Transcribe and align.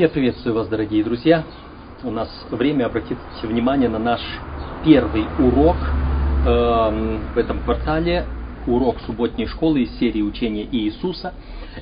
Я 0.00 0.08
приветствую 0.08 0.54
вас, 0.54 0.66
дорогие 0.66 1.04
друзья. 1.04 1.44
У 2.04 2.10
нас 2.10 2.30
время 2.50 2.86
обратить 2.86 3.18
внимание 3.42 3.90
на 3.90 3.98
наш 3.98 4.22
первый 4.82 5.26
урок 5.38 5.76
э, 5.76 7.18
в 7.34 7.36
этом 7.36 7.62
квартале, 7.62 8.24
урок 8.66 8.96
субботней 9.04 9.46
школы 9.46 9.82
из 9.82 9.98
серии 9.98 10.22
учения 10.22 10.66
Иисуса, 10.72 11.34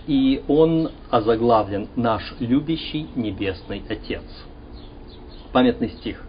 и 0.08 0.42
он 0.48 0.90
озаглавлен 1.10 1.86
«Наш 1.94 2.34
любящий 2.40 3.06
Небесный 3.14 3.84
Отец». 3.88 4.24
Памятный 5.52 5.90
стих. 5.90 6.20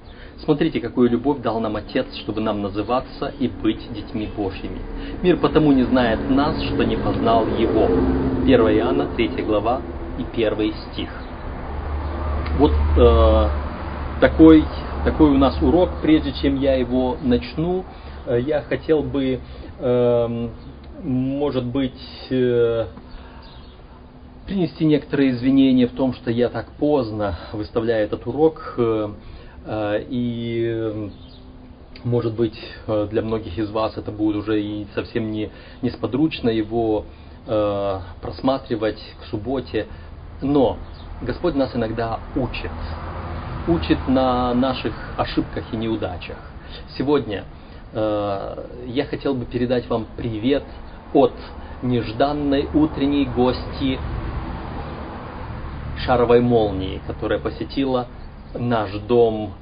Смотрите, 0.46 0.82
какую 0.82 1.10
любовь 1.10 1.42
дал 1.42 1.60
нам 1.60 1.76
Отец, 1.76 2.06
чтобы 2.18 2.40
нам 2.40 2.62
называться 2.62 3.34
и 3.40 3.48
быть 3.48 3.92
детьми 3.92 4.30
Божьими. 4.38 4.80
Мир 5.24 5.38
потому 5.38 5.72
не 5.72 5.86
знает 5.86 6.30
нас, 6.30 6.62
что 6.66 6.84
не 6.84 6.98
познал 6.98 7.48
Его. 7.48 7.86
1 8.44 8.48
Иоанна, 8.78 9.08
3 9.16 9.30
глава 9.42 9.82
и 10.20 10.40
1 10.40 10.74
стих. 10.94 11.10
Вот 12.60 12.74
э, 12.74 13.50
такой, 14.20 14.66
такой 15.06 15.30
у 15.30 15.38
нас 15.38 15.62
урок. 15.62 15.92
Прежде 16.02 16.34
чем 16.34 16.60
я 16.60 16.76
его 16.76 17.16
начну, 17.22 17.86
э, 18.26 18.42
я 18.42 18.64
хотел 18.64 19.02
бы, 19.02 19.40
э, 19.80 20.50
может 21.02 21.64
быть, 21.64 22.02
э, 22.30 22.88
принести 24.46 24.84
некоторые 24.84 25.32
извинения 25.32 25.88
в 25.88 25.94
том, 25.94 26.14
что 26.14 26.32
я 26.32 26.50
так 26.50 26.70
поздно 26.72 27.40
выставляю 27.54 28.04
этот 28.04 28.28
урок. 28.28 28.74
Э, 28.78 29.10
э 29.66 30.04
и 30.10 31.12
может 32.04 32.34
быть, 32.34 32.60
э, 32.88 33.08
для 33.10 33.22
многих 33.22 33.58
из 33.58 33.70
вас 33.70 33.96
это 33.96 34.12
будет 34.12 34.36
уже 34.36 34.62
и 34.62 34.86
совсем 34.96 35.32
не 35.32 35.50
несподручно 35.82 36.50
его 36.50 37.06
э, 37.48 38.00
просматривать 38.22 39.00
к 39.22 39.28
субботе. 39.28 39.88
Но 40.42 40.78
Господь 41.22 41.56
нас 41.56 41.76
иногда 41.76 42.20
учит. 42.36 42.72
Учит 43.68 44.08
на 44.08 44.54
наших 44.54 44.94
ошибках 45.18 45.66
и 45.74 45.78
неудачах. 45.78 46.38
Сегодня 46.98 47.44
э, 47.92 48.66
я 48.88 49.06
хотел 49.06 49.34
бы 49.34 49.44
передать 49.46 49.90
вам 49.90 50.08
привет 50.16 50.64
от 51.14 51.34
нежданной 51.82 52.70
утренней 52.74 53.26
гости 53.26 54.00
шаровой 55.98 56.40
молнии, 56.40 57.02
которая 57.06 57.40
посетила 57.40 58.08
наш 58.54 58.92
дом 58.92 59.54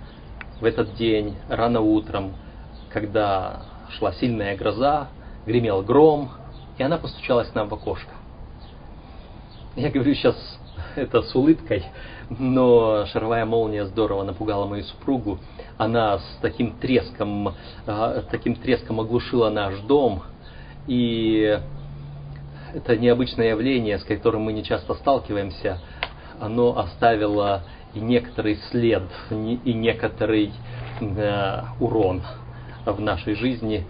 в 0.61 0.65
этот 0.65 0.93
день 0.93 1.35
рано 1.49 1.81
утром, 1.81 2.33
когда 2.89 3.63
шла 3.97 4.13
сильная 4.13 4.55
гроза, 4.55 5.07
гремел 5.47 5.81
гром, 5.81 6.29
и 6.77 6.83
она 6.83 6.99
постучалась 6.99 7.49
к 7.49 7.55
нам 7.55 7.67
в 7.67 7.73
окошко. 7.73 8.11
Я 9.75 9.89
говорю 9.89 10.13
сейчас 10.13 10.35
это 11.01 11.21
с 11.21 11.35
улыбкой, 11.35 11.83
но 12.29 13.05
шаровая 13.05 13.45
молния 13.45 13.85
здорово 13.85 14.23
напугала 14.23 14.65
мою 14.65 14.83
супругу. 14.83 15.39
Она 15.77 16.17
с 16.17 16.39
таким 16.41 16.71
треском, 16.77 17.53
а, 17.85 18.23
таким 18.29 18.55
треском 18.55 18.99
оглушила 18.99 19.49
наш 19.49 19.79
дом, 19.81 20.23
и 20.87 21.59
это 22.73 22.97
необычное 22.97 23.49
явление, 23.49 23.99
с 23.99 24.03
которым 24.03 24.43
мы 24.43 24.53
не 24.53 24.63
часто 24.63 24.95
сталкиваемся, 24.95 25.79
оно 26.39 26.77
оставило 26.77 27.63
и 27.93 27.99
некоторый 27.99 28.57
след, 28.69 29.03
и 29.29 29.73
некоторый 29.73 30.51
э, 30.99 31.61
урон 31.79 32.21
в 32.85 32.99
нашей 32.99 33.35
жизни. 33.35 33.85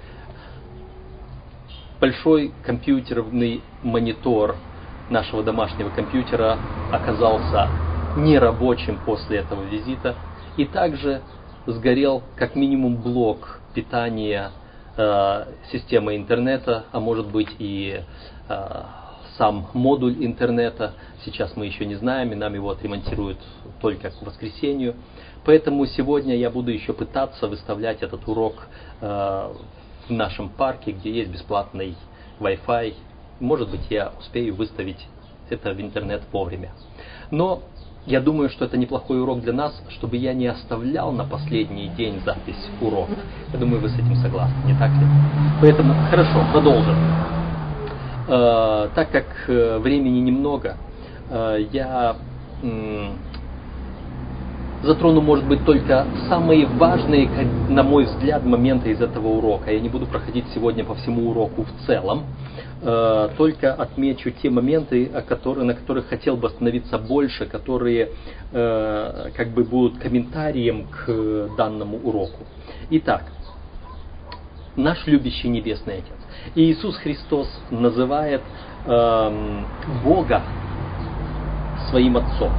Большой 2.00 2.52
компьютерный 2.64 3.62
монитор 3.82 4.56
нашего 5.10 5.44
домашнего 5.44 5.90
компьютера 5.90 6.58
оказался 6.92 7.70
нерабочим 8.18 9.00
после 9.06 9.40
этого 9.40 9.64
визита. 9.64 10.16
И 10.58 10.66
также 10.66 11.22
сгорел 11.66 12.24
как 12.36 12.56
минимум 12.56 12.98
блок 12.98 13.60
питания 13.74 14.52
э, 14.96 15.46
системы 15.72 16.16
интернета, 16.16 16.86
а 16.92 17.00
может 17.00 17.28
быть 17.28 17.50
и 17.60 18.02
э, 18.50 18.82
сам 19.38 19.68
модуль 19.74 20.26
интернета. 20.26 20.94
Сейчас 21.24 21.56
мы 21.56 21.66
еще 21.68 21.86
не 21.86 21.96
знаем, 21.96 22.32
и 22.32 22.36
нам 22.36 22.54
его 22.54 22.72
отремонтируют 22.72 23.38
только 23.82 24.10
к 24.10 24.22
воскресенью. 24.22 24.96
Поэтому 25.46 25.86
сегодня 25.86 26.36
я 26.36 26.50
буду 26.50 26.72
еще 26.72 26.94
пытаться 26.94 27.48
выставлять 27.48 28.02
этот 28.02 28.28
урок 28.28 28.68
э, 29.00 29.54
в 30.08 30.12
нашем 30.12 30.50
парке, 30.50 30.92
где 30.92 31.12
есть 31.12 31.32
бесплатный 31.32 31.96
Wi-Fi. 32.40 32.94
Может 33.40 33.70
быть, 33.70 33.82
я 33.90 34.12
успею 34.20 34.56
выставить 34.56 35.08
это 35.50 35.74
в 35.74 35.82
интернет 35.82 36.24
вовремя. 36.32 36.72
Но 37.32 37.62
я 38.06 38.22
думаю, 38.22 38.50
что 38.50 38.66
это 38.66 38.78
неплохой 38.78 39.22
урок 39.22 39.42
для 39.42 39.54
нас, 39.54 39.82
чтобы 39.90 40.18
я 40.18 40.34
не 40.34 40.48
оставлял 40.48 41.12
на 41.12 41.24
последний 41.26 41.90
день 41.90 42.22
запись 42.26 42.70
урока. 42.82 43.18
Я 43.54 43.60
думаю, 43.60 43.82
вы 43.82 43.90
с 43.90 43.96
этим 43.96 44.16
согласны, 44.16 44.56
не 44.66 44.78
так 44.80 44.92
ли? 44.92 45.06
Поэтому, 45.62 45.94
хорошо, 46.10 46.46
продолжим. 46.52 46.96
Э, 48.30 48.90
так 48.96 49.12
как 49.12 49.26
э, 49.48 49.78
времени 49.80 50.20
немного, 50.20 50.78
э, 51.30 51.66
я 51.72 52.16
затрону, 54.88 55.22
может 55.22 55.46
быть, 55.46 55.64
только 55.66 56.08
самые 56.30 56.66
важные, 56.66 57.30
на 57.70 57.84
мой 57.84 58.06
взгляд, 58.06 58.44
моменты 58.44 58.92
из 58.92 59.02
этого 59.02 59.28
урока. 59.28 59.72
Я 59.72 59.80
не 59.80 59.90
буду 59.90 60.08
проходить 60.08 60.46
сегодня 60.54 60.84
по 60.84 60.96
всему 60.96 61.30
уроку 61.30 61.64
в 61.64 61.86
целом, 61.86 62.24
э, 62.82 63.30
только 63.38 63.74
отмечу 63.74 64.32
те 64.32 64.50
моменты, 64.50 65.12
на 65.14 65.74
которых 65.74 66.08
хотел 66.08 66.38
бы 66.38 66.48
остановиться 66.48 66.98
больше, 66.98 67.46
которые 67.46 68.10
э, 68.52 69.30
как 69.36 69.50
бы 69.50 69.64
будут 69.64 70.00
комментарием 70.00 70.88
к 70.88 71.50
данному 71.58 71.98
уроку. 71.98 72.46
Итак, 72.90 73.26
наш 74.76 75.06
любящий 75.06 75.50
Небесный 75.50 75.96
Отец. 75.96 76.18
И 76.56 76.72
Иисус 76.72 76.96
Христос 76.98 77.48
называет 77.70 78.42
э, 78.86 79.64
Бога 80.04 80.42
своим 81.90 82.18
Отцом. 82.18 82.52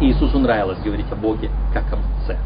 Иисусу 0.00 0.38
нравилось 0.38 0.78
говорить 0.84 1.10
о 1.10 1.16
Боге 1.16 1.50
как 1.72 1.90
об 1.92 2.00
Отце. 2.00 2.38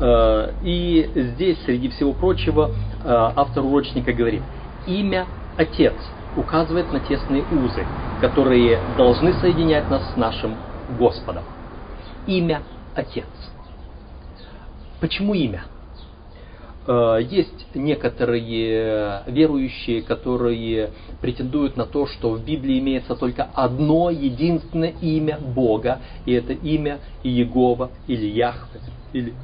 Э, 0.00 0.52
и 0.62 1.10
здесь, 1.34 1.62
среди 1.64 1.88
всего 1.90 2.12
прочего, 2.12 2.70
э, 3.04 3.32
автор 3.36 3.64
урочника 3.64 4.12
говорит, 4.12 4.42
имя 4.86 5.26
Отец 5.56 5.94
указывает 6.36 6.92
на 6.92 7.00
тесные 7.00 7.44
узы, 7.52 7.84
которые 8.20 8.78
должны 8.96 9.32
соединять 9.34 9.88
нас 9.90 10.02
с 10.12 10.16
нашим 10.16 10.56
Господом. 10.98 11.44
Имя 12.26 12.62
Отец. 12.94 13.26
Почему 15.00 15.34
имя? 15.34 15.64
Э, 16.86 17.18
есть 17.22 17.66
некоторые 17.74 19.22
верующие, 19.26 20.02
которые 20.02 20.90
претендуют 21.20 21.76
на 21.76 21.86
то, 21.86 22.06
что 22.06 22.30
в 22.30 22.44
Библии 22.44 22.78
имеется 22.78 23.14
только 23.14 23.48
одно 23.54 24.10
единственное 24.10 24.94
имя 25.00 25.38
Бога, 25.38 26.00
и 26.24 26.32
это 26.32 26.52
имя 26.52 26.98
Иегова 27.22 27.90
или 28.06 28.26
Яхве, 28.26 28.80
или 29.12 29.34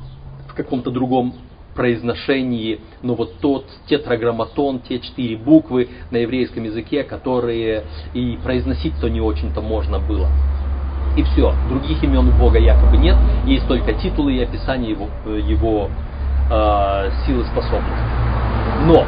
в 0.49 0.55
каком-то 0.55 0.91
другом 0.91 1.35
произношении, 1.75 2.81
но 3.03 3.15
вот 3.15 3.39
тот 3.41 3.67
тетраграмматон, 3.87 4.81
те 4.81 4.99
четыре 4.99 5.37
буквы 5.37 5.91
на 6.11 6.17
еврейском 6.17 6.65
языке, 6.65 7.05
которые 7.05 7.85
и 8.15 8.39
произносить-то 8.43 9.09
не 9.09 9.21
очень-то 9.21 9.61
можно 9.61 9.99
было. 9.99 10.29
И 11.17 11.23
все, 11.23 11.55
других 11.69 12.03
имен 12.03 12.31
Бога 12.39 12.59
якобы 12.59 12.97
нет, 12.97 13.17
есть 13.47 13.69
только 13.69 13.93
титулы 13.93 14.37
и 14.37 14.43
описание 14.43 14.91
его, 14.91 15.09
его 15.27 15.91
э, 16.51 17.11
силы 17.27 17.45
способности. 17.45 18.05
Но 18.85 19.05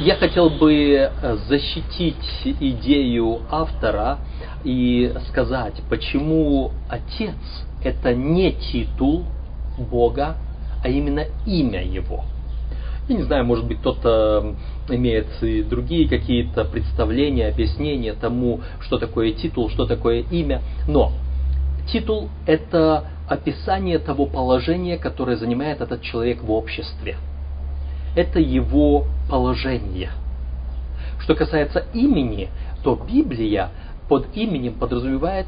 я 0.00 0.16
хотел 0.16 0.50
бы 0.50 1.10
защитить 1.48 2.56
идею 2.60 3.40
автора 3.50 4.18
и 4.64 5.14
сказать, 5.28 5.74
почему 5.88 6.72
Отец 6.88 7.34
это 7.82 8.14
не 8.14 8.52
титул 8.52 9.24
Бога, 9.78 10.36
а 10.82 10.88
именно 10.88 11.24
имя 11.46 11.82
Его. 11.84 12.24
Я 13.08 13.16
не 13.16 13.22
знаю, 13.22 13.44
может 13.44 13.66
быть, 13.66 13.78
кто-то 13.78 14.56
имеет 14.88 15.28
и 15.42 15.62
другие 15.62 16.08
какие-то 16.08 16.64
представления, 16.64 17.48
объяснения 17.48 18.14
тому, 18.14 18.60
что 18.80 18.98
такое 18.98 19.32
титул, 19.32 19.70
что 19.70 19.86
такое 19.86 20.24
имя. 20.30 20.60
Но 20.88 21.12
титул– 21.90 22.28
это 22.46 23.04
описание 23.28 23.98
того 23.98 24.26
положения, 24.26 24.98
которое 24.98 25.36
занимает 25.36 25.80
этот 25.80 26.02
человек 26.02 26.42
в 26.42 26.50
обществе. 26.50 27.16
Это 28.14 28.38
его 28.38 29.06
положение. 29.28 30.10
Что 31.20 31.34
касается 31.34 31.86
имени, 31.92 32.48
то 32.82 32.94
Библия 32.94 33.70
под 34.08 34.36
именем 34.36 34.74
подразумевает 34.74 35.46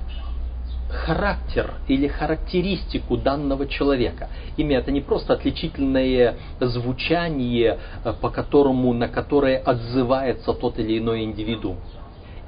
характер 0.90 1.74
или 1.86 2.08
характеристику 2.08 3.16
данного 3.16 3.66
человека. 3.66 4.28
Имя 4.56 4.78
это 4.78 4.90
не 4.90 5.00
просто 5.00 5.34
отличительное 5.34 6.36
звучание, 6.60 7.78
по 8.20 8.30
которому, 8.30 8.92
на 8.92 9.08
которое 9.08 9.58
отзывается 9.58 10.52
тот 10.54 10.78
или 10.78 10.98
иной 10.98 11.24
индивидуум. 11.24 11.76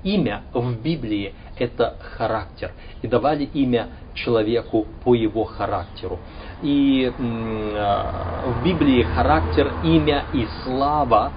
Имя 0.03 0.43
в 0.53 0.81
Библии– 0.81 1.35
это 1.59 1.97
характер. 2.17 2.73
И 3.03 3.07
давали 3.07 3.45
имя 3.45 3.89
человеку 4.15 4.87
по 5.05 5.15
его 5.15 5.45
характеру. 5.45 6.19
И 6.63 7.05
э, 7.07 7.13
в 7.21 8.65
Библии 8.65 9.03
характер, 9.03 9.73
имя 9.85 10.25
и 10.33 10.47
слава 10.65 11.33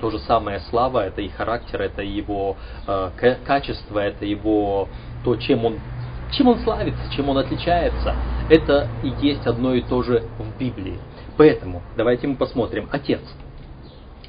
то 0.00 0.10
же 0.10 0.18
самое 0.20 0.60
слава, 0.70 1.04
это 1.04 1.20
и 1.20 1.28
характер, 1.28 1.82
это 1.82 2.02
его 2.02 2.56
э, 2.86 3.36
качество, 3.44 3.98
это 3.98 4.24
его 4.24 4.88
то, 5.24 5.36
чем 5.36 5.66
он, 5.66 5.78
чем 6.30 6.48
он 6.48 6.58
славится, 6.60 7.02
чем 7.14 7.28
он 7.28 7.38
отличается. 7.38 8.14
Это 8.48 8.88
и 9.02 9.12
есть 9.24 9.46
одно 9.46 9.74
и 9.74 9.82
то 9.82 10.02
же 10.02 10.24
в 10.38 10.58
Библии. 10.58 10.98
Поэтому 11.36 11.82
давайте 11.96 12.26
мы 12.26 12.36
посмотрим. 12.36 12.88
Отец. 12.90 13.20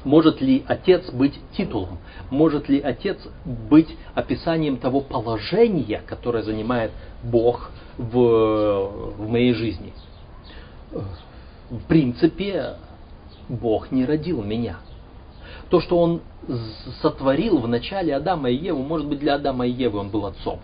Может 0.04 0.40
ли 0.40 0.64
отец 0.66 1.10
быть 1.10 1.34
титулом? 1.56 1.98
Может 2.30 2.68
ли 2.68 2.80
отец 2.80 3.18
быть 3.44 3.88
описанием 4.14 4.76
того 4.76 5.00
положения, 5.00 6.02
которое 6.06 6.42
занимает 6.42 6.92
Бог 7.22 7.70
в, 7.96 8.12
в 8.12 9.28
моей 9.28 9.54
жизни? 9.54 9.92
В 11.70 11.80
принципе, 11.88 12.74
Бог 13.48 13.90
не 13.90 14.04
родил 14.04 14.42
меня. 14.42 14.76
То, 15.70 15.80
что 15.80 15.98
Он 15.98 16.20
сотворил 17.00 17.58
в 17.58 17.66
начале 17.66 18.14
Адама 18.14 18.50
и 18.50 18.56
Евы, 18.56 18.82
может 18.82 19.08
быть, 19.08 19.18
для 19.18 19.36
Адама 19.36 19.66
и 19.66 19.70
Евы 19.70 19.98
Он 19.98 20.10
был 20.10 20.26
отцом. 20.26 20.60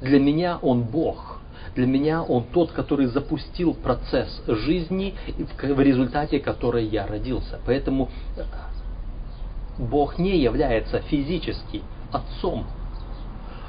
Для 0.00 0.18
меня 0.18 0.58
Он 0.62 0.82
Бог. 0.82 1.40
Для 1.74 1.86
меня 1.86 2.22
Он 2.22 2.44
тот, 2.52 2.70
который 2.70 3.06
запустил 3.06 3.74
процесс 3.74 4.42
жизни, 4.46 5.14
в 5.60 5.80
результате 5.80 6.38
которой 6.38 6.84
я 6.84 7.06
родился. 7.06 7.58
Поэтому 7.66 8.10
э, 8.36 8.42
Бог 9.78 10.18
не 10.18 10.38
является 10.38 11.00
физически 11.00 11.82
отцом 12.12 12.66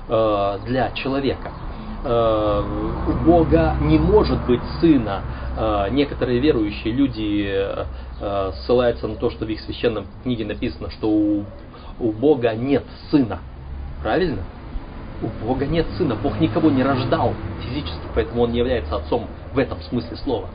э, 0.08 0.60
для 0.66 0.92
человека. 0.92 1.52
Э, 2.04 2.64
у 3.08 3.26
Бога 3.26 3.76
не 3.82 3.98
может 3.98 4.46
быть 4.46 4.64
сына. 4.80 5.24
Некоторые 5.92 6.42
верующие 6.42 6.94
люди 6.94 7.66
ссылаются 8.66 9.08
на 9.08 9.16
то, 9.16 9.30
что 9.30 9.46
в 9.46 9.50
их 9.50 9.62
священном 9.62 10.06
книге 10.22 10.44
написано, 10.44 10.90
что 10.92 11.08
у, 11.08 11.46
у 11.98 12.12
Бога 12.12 12.54
нет 12.56 12.84
сына. 13.10 13.40
Правильно? 14.04 14.44
У 15.22 15.46
Бога 15.46 15.66
нет 15.66 15.86
сына. 15.98 16.16
Бог 16.16 16.40
никого 16.40 16.70
не 16.70 16.84
рождал 16.84 17.34
физически, 17.62 18.02
поэтому 18.14 18.44
Он 18.44 18.52
не 18.52 18.60
является 18.60 18.96
отцом 18.98 19.28
в 19.54 19.60
этом 19.60 19.82
смысле 19.82 20.18
слова. 20.18 20.50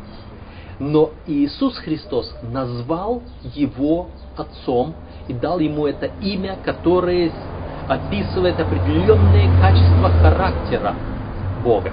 Но 0.79 1.11
Иисус 1.27 1.77
Христос 1.79 2.35
назвал 2.43 3.23
его 3.55 4.09
отцом 4.37 4.95
и 5.29 5.35
дал 5.35 5.59
ему 5.59 5.87
это 5.87 6.11
имя, 6.23 6.57
которое 6.65 7.31
описывает 7.89 8.59
определенные 8.59 9.49
качества 9.61 10.09
характера 10.09 10.95
Бога. 11.63 11.93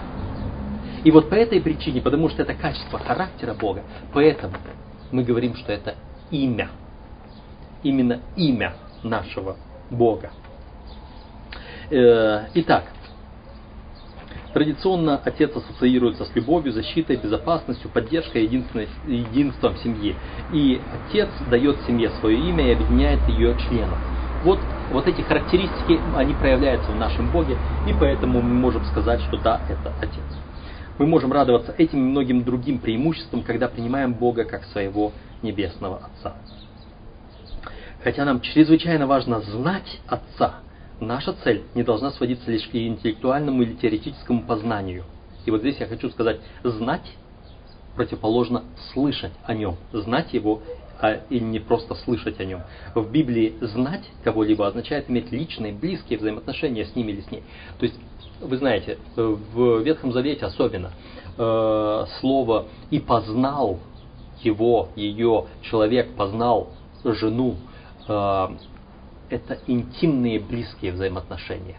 И 1.03 1.11
вот 1.11 1.29
по 1.29 1.35
этой 1.35 1.61
причине, 1.61 2.01
потому 2.01 2.29
что 2.29 2.41
это 2.41 2.53
качество 2.53 2.99
характера 2.99 3.53
Бога, 3.53 3.83
поэтому 4.13 4.53
мы 5.11 5.23
говорим, 5.23 5.55
что 5.55 5.71
это 5.71 5.95
имя. 6.31 6.69
Именно 7.83 8.21
имя 8.35 8.73
нашего 9.03 9.55
Бога. 9.89 10.31
Э, 11.89 12.47
итак, 12.53 12.85
Традиционно 14.53 15.21
отец 15.23 15.55
ассоциируется 15.55 16.25
с 16.25 16.35
любовью, 16.35 16.73
защитой, 16.73 17.17
безопасностью, 17.17 17.91
поддержкой, 17.91 18.43
единством 18.43 19.77
семьи. 19.77 20.15
И 20.51 20.81
отец 20.91 21.29
дает 21.51 21.79
семье 21.85 22.09
свое 22.19 22.39
имя 22.39 22.67
и 22.67 22.73
объединяет 22.73 23.19
ее 23.27 23.55
членов. 23.69 23.99
Вот, 24.43 24.59
вот 24.91 25.05
эти 25.07 25.21
характеристики, 25.21 25.99
они 26.15 26.33
проявляются 26.33 26.91
в 26.91 26.95
нашем 26.95 27.29
Боге, 27.31 27.55
и 27.87 27.93
поэтому 27.99 28.41
мы 28.41 28.53
можем 28.55 28.83
сказать, 28.85 29.21
что 29.21 29.37
да, 29.37 29.61
это 29.69 29.93
Отец. 30.01 30.23
Мы 30.97 31.05
можем 31.05 31.31
радоваться 31.31 31.75
этим 31.77 31.99
и 31.99 32.09
многим 32.09 32.43
другим 32.43 32.79
преимуществам, 32.79 33.43
когда 33.43 33.67
принимаем 33.67 34.13
Бога 34.13 34.43
как 34.43 34.63
своего 34.65 35.11
Небесного 35.43 35.97
Отца. 35.97 36.35
Хотя 38.03 38.25
нам 38.25 38.41
чрезвычайно 38.41 39.05
важно 39.05 39.41
знать 39.41 39.99
Отца, 40.07 40.61
наша 40.99 41.33
цель 41.43 41.63
не 41.75 41.83
должна 41.83 42.11
сводиться 42.11 42.49
лишь 42.51 42.67
к 42.67 42.75
интеллектуальному 42.75 43.63
или 43.63 43.73
теоретическому 43.73 44.43
познанию. 44.43 45.03
И 45.45 45.51
вот 45.51 45.61
здесь 45.61 45.77
я 45.79 45.87
хочу 45.87 46.09
сказать, 46.09 46.39
знать 46.63 47.13
противоположно 47.95 48.63
слышать 48.93 49.33
о 49.45 49.53
нем. 49.53 49.75
Знать 49.91 50.33
его 50.33 50.61
а, 50.99 51.21
и 51.29 51.39
не 51.39 51.59
просто 51.59 51.95
слышать 51.95 52.39
о 52.39 52.45
нем. 52.45 52.61
В 52.95 53.11
Библии 53.11 53.55
знать 53.61 54.09
кого-либо 54.23 54.67
означает 54.67 55.09
иметь 55.09 55.31
личные, 55.31 55.73
близкие 55.73 56.19
взаимоотношения 56.19 56.85
с 56.85 56.95
ним 56.95 57.09
или 57.09 57.21
с 57.21 57.31
ней. 57.31 57.43
То 57.79 57.85
есть, 57.85 57.99
вы 58.39 58.57
знаете, 58.57 58.97
в 59.15 59.79
Ветхом 59.81 60.11
Завете 60.11 60.45
особенно 60.45 60.91
э, 61.37 62.05
слово 62.19 62.65
«и 62.91 62.99
познал 62.99 63.79
его, 64.43 64.89
ее, 64.95 65.45
человек 65.63 66.13
познал 66.15 66.69
жену», 67.03 67.55
э, 68.07 68.47
это 69.29 69.59
интимные, 69.67 70.39
близкие 70.39 70.91
взаимоотношения. 70.91 71.77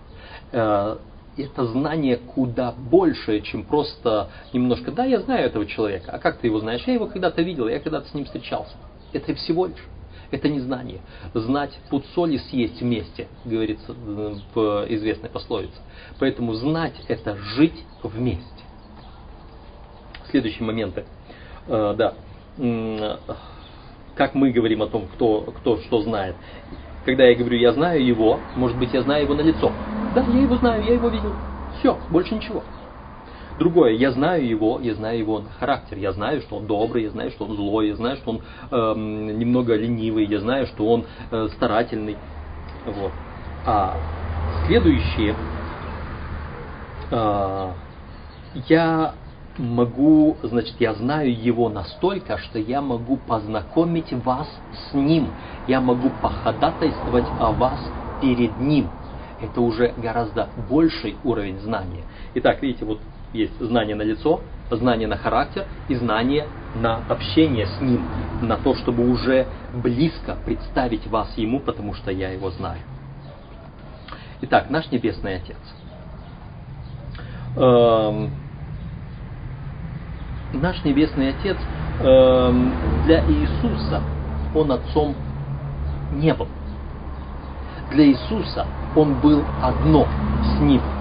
Э, 0.53 0.97
это 1.37 1.67
знание 1.67 2.17
куда 2.17 2.73
большее, 2.73 3.43
чем 3.43 3.63
просто 3.65 4.31
немножко, 4.53 4.91
да, 4.91 5.05
я 5.05 5.21
знаю 5.21 5.47
этого 5.47 5.67
человека, 5.67 6.11
а 6.13 6.19
как 6.19 6.39
ты 6.39 6.49
его 6.49 6.59
знаешь? 6.59 6.83
Я 6.87 6.95
его 6.95 7.07
когда-то 7.07 7.43
видел, 7.43 7.69
я 7.69 7.79
когда-то 7.79 8.09
с 8.09 8.15
ним 8.15 8.25
встречался. 8.25 8.75
Это 9.13 9.35
всего 9.35 9.67
лишь. 9.67 9.85
Это 10.31 10.49
не 10.49 10.61
знание. 10.61 11.01
Знать 11.33 11.79
пуд 11.89 12.05
соли 12.15 12.37
съесть 12.37 12.83
вместе, 12.83 13.29
говорится 13.45 13.95
в 13.95 14.85
известной 14.89 15.31
пословице. 15.31 15.81
Поэтому 16.19 16.53
знать 16.55 16.95
это 17.09 17.37
жить 17.37 17.85
вместе. 18.03 18.45
Следующие 20.31 20.65
моменты. 20.65 21.07
Э, 21.67 21.95
да. 21.97 22.15
Как 24.15 24.35
мы 24.35 24.51
говорим 24.51 24.83
о 24.83 24.89
том, 24.89 25.07
кто, 25.15 25.43
кто 25.43 25.79
что 25.79 26.03
знает. 26.03 26.35
Когда 27.09 27.25
я 27.25 27.35
говорю, 27.35 27.57
я 27.57 27.73
знаю 27.73 28.05
его, 28.05 28.39
может 28.55 28.77
быть, 28.77 28.93
я 28.93 29.01
знаю 29.01 29.23
его 29.25 29.33
на 29.33 29.41
лицо. 29.41 29.73
Да, 30.15 30.23
я 30.31 30.43
его 30.43 30.57
знаю, 30.57 30.85
я 30.85 30.93
его 30.93 31.09
видел. 31.09 31.33
Все, 31.79 31.99
больше 32.11 32.35
ничего. 32.35 32.63
Другое, 33.59 33.93
я 33.93 34.11
знаю 34.11 34.47
его, 34.47 34.79
я 34.83 34.95
знаю 34.95 35.19
его 35.19 35.43
характер, 35.59 35.97
я 35.97 36.13
знаю, 36.13 36.43
что 36.43 36.57
он 36.57 36.67
добрый, 36.67 37.05
я 37.05 37.09
знаю, 37.09 37.31
что 37.31 37.47
он 37.47 37.57
злой, 37.57 37.89
я 37.89 37.97
знаю, 37.97 38.19
что 38.19 38.33
он 38.33 38.41
э, 38.71 38.95
немного 38.99 39.75
ленивый, 39.75 40.27
я 40.27 40.39
знаю, 40.41 40.67
что 40.67 40.87
он 40.87 41.07
э, 41.31 41.49
старательный. 41.57 42.19
Вот. 42.85 43.13
А 43.65 43.97
следующее, 44.67 45.35
э, 47.11 47.71
я 48.69 49.15
могу, 49.59 50.37
значит, 50.43 50.77
я 50.81 50.95
знаю 50.95 51.33
его 51.33 51.69
настолько, 51.69 52.39
что 52.39 52.59
я 52.59 52.81
могу 52.81 53.17
познакомить 53.17 54.13
вас 54.13 54.49
с 54.73 54.95
ним, 54.95 55.29
я 55.67 55.81
могу 55.81 56.11
походатайствовать 56.23 57.27
о 57.39 57.53
вас 57.53 57.81
перед 58.21 58.59
ним. 58.59 58.89
Это 59.41 59.61
уже 59.61 59.93
гораздо 59.97 60.49
больший 60.69 61.17
уровень 61.25 61.59
знания. 61.61 62.03
Итак, 62.35 62.63
видите, 62.63 62.85
вот 62.85 63.01
есть 63.33 63.59
знание 63.61 63.95
на 63.95 64.03
лицо, 64.03 64.41
знание 64.71 65.07
на 65.07 65.17
характер 65.17 65.67
и 65.89 65.95
знание 65.95 66.47
на 66.75 67.01
общение 67.09 67.67
с 67.67 67.81
ним, 67.81 68.05
на 68.43 68.57
то, 68.57 68.75
чтобы 68.75 69.09
уже 69.09 69.47
близко 69.75 70.37
представить 70.45 71.07
вас 71.07 71.37
ему, 71.37 71.61
потому 71.61 71.95
что 71.95 72.11
я 72.11 72.31
его 72.31 72.51
знаю. 72.51 72.81
Итак, 74.41 74.71
наш 74.71 74.91
Небесный 74.91 75.37
Отец. 75.37 75.57
Наш 80.53 80.83
Небесный 80.85 81.31
Отец 81.31 81.57
эм, 82.01 82.73
для 83.05 83.25
Иисуса, 83.27 84.03
Он 84.55 84.73
Отцом 84.73 85.15
не 86.15 86.33
был. 86.35 86.49
Для 87.91 88.07
Иисуса 88.07 88.67
Он 88.97 89.15
был 89.21 89.43
одно 89.63 90.07
с 90.43 90.61
Ним– 90.61 90.81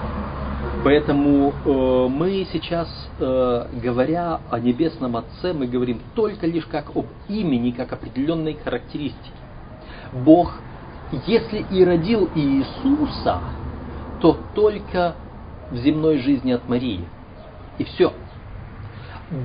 Поэтому 0.84 1.54
э, 1.66 2.08
мы 2.10 2.48
сейчас, 2.51 2.88
э, 3.20 3.68
говоря 3.82 4.39
о 4.50 4.60
Небесном 4.60 5.18
Отце, 5.18 5.54
мы 5.54 5.68
говорим 5.68 6.00
только 6.16 6.46
лишь 6.46 6.66
как 6.66 6.96
об 6.96 7.08
имени, 7.27 7.72
как 7.72 7.94
определенной 7.94 8.54
характеристике. 8.54 9.32
Бог, 10.13 10.54
если 11.25 11.66
и 11.72 11.84
родил 11.84 12.30
Иисуса, 12.36 13.39
то 14.22 14.38
только 14.56 15.16
в 15.72 15.77
земной 15.77 16.20
жизни 16.20 16.51
от 16.51 16.68
Марии. 16.70 17.04
И 17.80 17.84
все. 17.84 18.13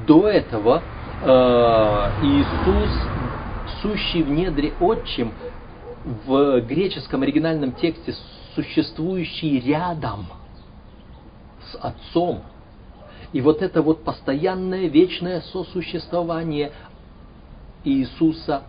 До 0.07 0.29
этого 0.29 0.83
э, 1.23 1.27
Иисус, 2.23 2.91
сущий 3.81 4.23
в 4.23 4.31
недре 4.31 4.73
отчим, 4.81 5.33
в 6.27 6.61
греческом 6.61 7.23
оригинальном 7.23 7.73
тексте 7.73 8.15
существующий 8.55 9.61
рядом– 9.61 10.27
с 11.73 11.77
Отцом. 11.81 12.43
И 13.33 13.41
вот 13.41 13.63
это 13.63 13.83
вот 13.83 14.05
постоянное 14.05 14.89
вечное 14.89 15.41
сосуществование 15.41 16.73
Иисуса, 17.85 18.63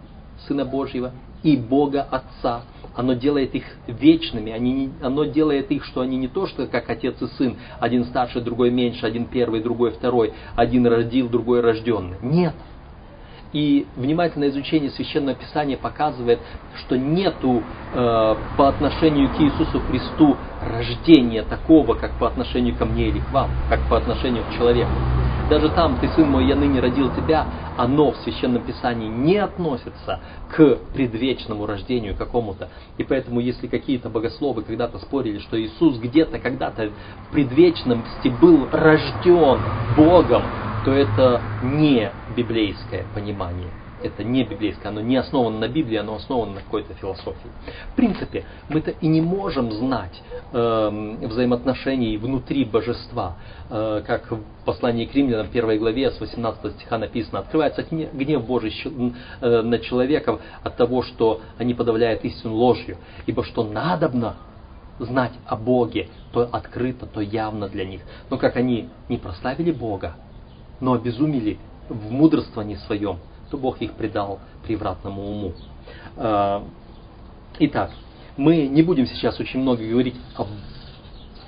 Сына 0.47 0.65
Божьего, 0.65 1.11
и 1.43 1.57
Бога 1.57 2.01
Отца. 2.03 2.63
Оно 2.95 3.13
делает 3.13 3.55
их 3.55 3.63
вечными, 3.87 4.51
они 4.51 4.73
не, 4.73 4.89
оно 5.01 5.25
делает 5.25 5.71
их, 5.71 5.83
что 5.85 6.01
они 6.01 6.17
не 6.17 6.27
то, 6.27 6.45
что 6.47 6.67
как 6.67 6.89
отец 6.89 7.21
и 7.21 7.27
сын, 7.37 7.57
один 7.79 8.05
старший, 8.05 8.41
другой 8.41 8.69
меньше, 8.69 9.05
один 9.05 9.25
первый, 9.25 9.61
другой 9.61 9.91
второй, 9.91 10.33
один 10.55 10.85
родил, 10.85 11.29
другой 11.29 11.61
рожденный. 11.61 12.17
Нет, 12.21 12.53
и 13.53 13.85
внимательное 13.95 14.49
изучение 14.49 14.89
Священного 14.89 15.35
Писания 15.35 15.77
показывает, 15.77 16.39
что 16.79 16.97
нету 16.97 17.61
э, 17.93 18.35
по 18.57 18.67
отношению 18.67 19.29
к 19.29 19.39
Иисусу 19.39 19.79
Христу 19.79 20.35
рождения 20.59 21.43
такого, 21.43 21.93
как 21.93 22.17
по 22.17 22.27
отношению 22.27 22.75
ко 22.75 22.85
мне 22.85 23.09
или 23.09 23.19
к 23.19 23.31
вам, 23.31 23.51
как 23.69 23.87
по 23.87 23.97
отношению 23.97 24.43
к 24.43 24.57
человеку. 24.57 24.91
Даже 25.53 25.69
там, 25.69 25.99
ты 25.99 26.07
сын 26.07 26.27
мой, 26.27 26.47
я 26.47 26.55
ныне 26.55 26.79
родил 26.79 27.13
тебя, 27.13 27.45
оно 27.77 28.11
в 28.11 28.17
Священном 28.17 28.63
Писании 28.63 29.07
не 29.07 29.37
относится 29.37 30.19
к 30.49 30.79
предвечному 30.95 31.67
рождению 31.67 32.15
какому-то. 32.15 32.69
И 32.97 33.03
поэтому, 33.03 33.39
если 33.39 33.67
какие-то 33.67 34.09
богословы 34.09 34.63
когда-то 34.63 34.97
спорили, 34.97 35.37
что 35.37 35.61
Иисус 35.61 35.99
где-то, 35.99 36.39
когда-то 36.39 36.89
в 37.29 37.33
предвечности 37.33 38.29
был 38.29 38.67
рожден 38.71 39.59
Богом, 39.95 40.41
то 40.85 40.91
это 40.91 41.39
не 41.61 42.11
библейское 42.35 43.05
понимание. 43.13 43.82
Это 44.03 44.23
не 44.23 44.43
библейское, 44.43 44.91
оно 44.91 44.99
не 44.99 45.15
основано 45.15 45.59
на 45.59 45.69
Библии, 45.69 45.95
оно 45.95 46.15
основано 46.15 46.55
на 46.55 46.61
какой-то 46.61 46.93
философии. 46.95 47.49
В 47.93 47.95
принципе, 47.95 48.43
мы-то 48.67 48.91
и 48.91 49.07
не 49.07 49.21
можем 49.21 49.71
знать 49.71 50.21
э, 50.51 51.17
взаимоотношений 51.21 52.17
внутри 52.17 52.65
божества. 52.65 53.37
Э, 53.69 54.03
как 54.05 54.29
в 54.29 54.41
послании 54.65 55.05
к 55.05 55.15
римлянам, 55.15 55.47
первой 55.47 55.79
главе, 55.79 56.11
с 56.11 56.19
18 56.19 56.73
стиха 56.73 56.97
написано, 56.97 57.39
открывается 57.39 57.85
гнев 57.89 58.45
Божий 58.45 58.73
э, 58.83 59.61
на 59.61 59.79
человеков 59.79 60.41
от 60.63 60.75
того, 60.75 61.01
что 61.01 61.39
они 61.57 61.73
подавляют 61.73 62.25
истину 62.25 62.55
ложью. 62.55 62.97
Ибо 63.25 63.45
что 63.45 63.63
надобно 63.63 64.35
знать 64.99 65.33
о 65.45 65.55
Боге, 65.55 66.09
то 66.33 66.41
открыто, 66.51 67.05
то 67.05 67.21
явно 67.21 67.69
для 67.69 67.85
них. 67.85 68.01
Но 68.29 68.37
как 68.37 68.57
они 68.57 68.89
не 69.07 69.17
прославили 69.17 69.71
Бога, 69.71 70.15
но 70.81 70.93
обезумели 70.93 71.57
в 71.87 72.11
мудрствовании 72.11 72.75
своем, 72.75 73.19
то 73.53 73.57
Бог 73.57 73.83
их 73.83 73.93
предал 73.93 74.39
превратному 74.65 75.21
уму. 75.21 75.53
А, 76.17 76.65
итак, 77.59 77.91
мы 78.35 78.65
не 78.65 78.81
будем 78.81 79.05
сейчас 79.05 79.39
очень 79.39 79.59
много 79.59 79.87
говорить 79.87 80.15
о 80.35 80.47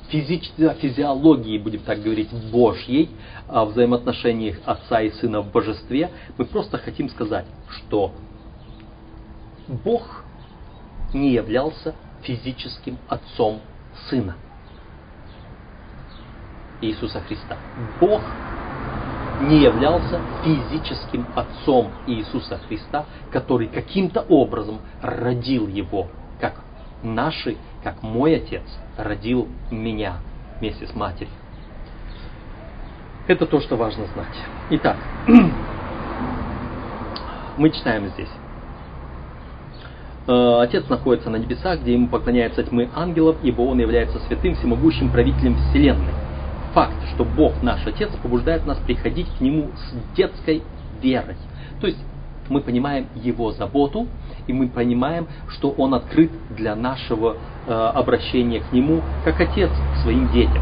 физич... 0.09 0.51
физиологии, 0.55 1.57
будем 1.57 1.79
так 1.79 2.03
говорить, 2.03 2.29
Божьей, 2.51 3.09
о 3.47 3.65
взаимоотношениях 3.65 4.57
Отца 4.65 5.01
и 5.01 5.09
Сына 5.13 5.41
в 5.41 5.51
Божестве. 5.51 6.11
Мы 6.37 6.45
просто 6.45 6.77
хотим 6.77 7.09
сказать, 7.09 7.47
что 7.71 8.11
Бог 9.67 10.23
не 11.11 11.31
являлся 11.31 11.95
физическим 12.21 12.99
Отцом 13.07 13.61
Сына 14.11 14.35
Иисуса 16.81 17.19
Христа. 17.21 17.57
Бог 17.99 18.21
не 19.41 19.61
являлся 19.61 20.19
физическим 20.43 21.27
отцом 21.35 21.91
Иисуса 22.07 22.59
Христа, 22.67 23.05
который 23.31 23.67
каким-то 23.67 24.21
образом 24.21 24.79
родил 25.01 25.67
его, 25.67 26.07
как 26.39 26.61
наши, 27.03 27.57
как 27.83 28.01
мой 28.01 28.35
отец 28.37 28.63
родил 28.97 29.47
меня 29.71 30.17
вместе 30.59 30.87
с 30.87 30.95
матерью. 30.95 31.33
Это 33.27 33.45
то, 33.45 33.59
что 33.59 33.75
важно 33.75 34.05
знать. 34.07 34.35
Итак, 34.69 34.97
мы 37.57 37.71
читаем 37.71 38.07
здесь. 38.09 38.29
Э, 40.27 40.59
отец 40.61 40.87
находится 40.89 41.29
на 41.29 41.37
небесах, 41.37 41.81
где 41.81 41.93
ему 41.93 42.07
поклоняются 42.07 42.63
тьмы 42.63 42.89
ангелов, 42.95 43.37
ибо 43.43 43.63
он 43.63 43.79
является 43.79 44.19
святым, 44.19 44.55
всемогущим 44.55 45.09
правителем 45.09 45.55
вселенной 45.55 46.24
факт, 46.75 46.93
что 47.13 47.23
Бог 47.23 47.63
наш 47.63 47.87
Отец 47.87 48.09
побуждает 48.21 48.67
нас 48.67 48.77
приходить 48.85 49.27
к 49.37 49.41
Нему 49.41 49.69
с 49.75 50.15
детской 50.15 50.61
верой. 51.01 51.37
То 51.79 51.87
есть 51.87 51.97
мы 52.49 52.59
понимаем 52.61 53.07
Его 53.15 53.51
заботу, 53.53 54.07
и 54.45 54.53
мы 54.53 54.67
понимаем, 54.67 55.27
что 55.47 55.71
Он 55.71 55.95
открыт 55.95 56.31
для 56.51 56.75
нашего 56.75 57.37
э, 57.65 57.71
обращения 57.73 58.59
к 58.59 58.71
Нему, 58.73 59.01
как 59.23 59.39
Отец 59.39 59.71
к 59.71 60.01
своим 60.03 60.29
детям. 60.31 60.61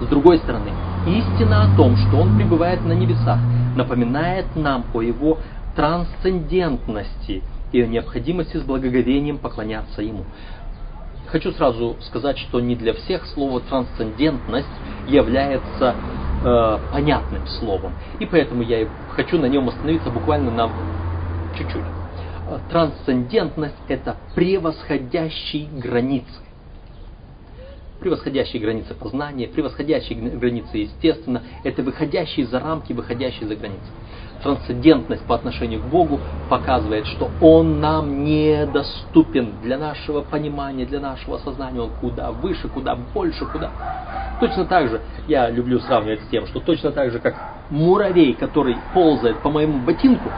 С 0.00 0.06
другой 0.06 0.38
стороны, 0.38 0.70
истина 1.06 1.64
о 1.64 1.76
том, 1.76 1.96
что 1.96 2.18
Он 2.18 2.36
пребывает 2.36 2.84
на 2.84 2.92
небесах, 2.92 3.38
напоминает 3.74 4.44
нам 4.54 4.84
о 4.92 5.00
Его 5.00 5.38
трансцендентности 5.74 7.42
и 7.72 7.80
о 7.80 7.86
необходимости 7.86 8.58
с 8.58 8.62
благоговением 8.62 9.38
поклоняться 9.38 10.02
Ему. 10.02 10.24
Хочу 11.32 11.50
сразу 11.52 11.96
сказать, 12.02 12.36
что 12.36 12.60
не 12.60 12.76
для 12.76 12.92
всех 12.92 13.26
слово 13.28 13.60
трансцендентность 13.60 14.68
является 15.08 15.94
э, 16.44 16.78
понятным 16.92 17.46
словом. 17.58 17.94
И 18.20 18.26
поэтому 18.26 18.62
я 18.62 18.86
хочу 19.16 19.38
на 19.38 19.46
нем 19.46 19.66
остановиться 19.66 20.10
буквально 20.10 20.50
на 20.50 20.70
чуть-чуть. 21.56 21.84
Трансцендентность– 22.68 23.76
это 23.88 24.16
превосходящие 24.34 25.68
границы. 25.68 26.41
Превосходящие 28.02 28.60
границы 28.60 28.94
познания, 28.94 29.46
превосходящие 29.46 30.18
границы 30.18 30.78
естественно, 30.78 31.42
это 31.62 31.82
выходящие 31.82 32.46
за 32.46 32.58
рамки, 32.58 32.92
выходящие 32.92 33.46
за 33.46 33.54
границы 33.54 33.86
трансцендентность 34.42 35.24
по 35.24 35.34
отношению 35.34 35.80
к 35.80 35.84
Богу 35.84 36.20
показывает, 36.48 37.06
что 37.06 37.30
Он 37.40 37.80
нам 37.80 38.24
недоступен 38.24 39.54
для 39.62 39.78
нашего 39.78 40.22
понимания, 40.22 40.84
для 40.84 41.00
нашего 41.00 41.38
сознания. 41.38 41.80
Он 41.80 41.90
куда 42.00 42.32
выше, 42.32 42.68
куда 42.68 42.96
больше, 42.96 43.46
куда. 43.46 43.70
Точно 44.40 44.64
так 44.64 44.88
же, 44.88 45.00
я 45.28 45.48
люблю 45.50 45.78
сравнивать 45.80 46.22
с 46.22 46.28
тем, 46.28 46.46
что 46.46 46.60
точно 46.60 46.90
так 46.90 47.12
же, 47.12 47.20
как 47.20 47.36
муравей, 47.70 48.34
который 48.34 48.76
ползает 48.92 49.38
по 49.38 49.50
моему 49.50 49.78
ботинку, 49.78 50.30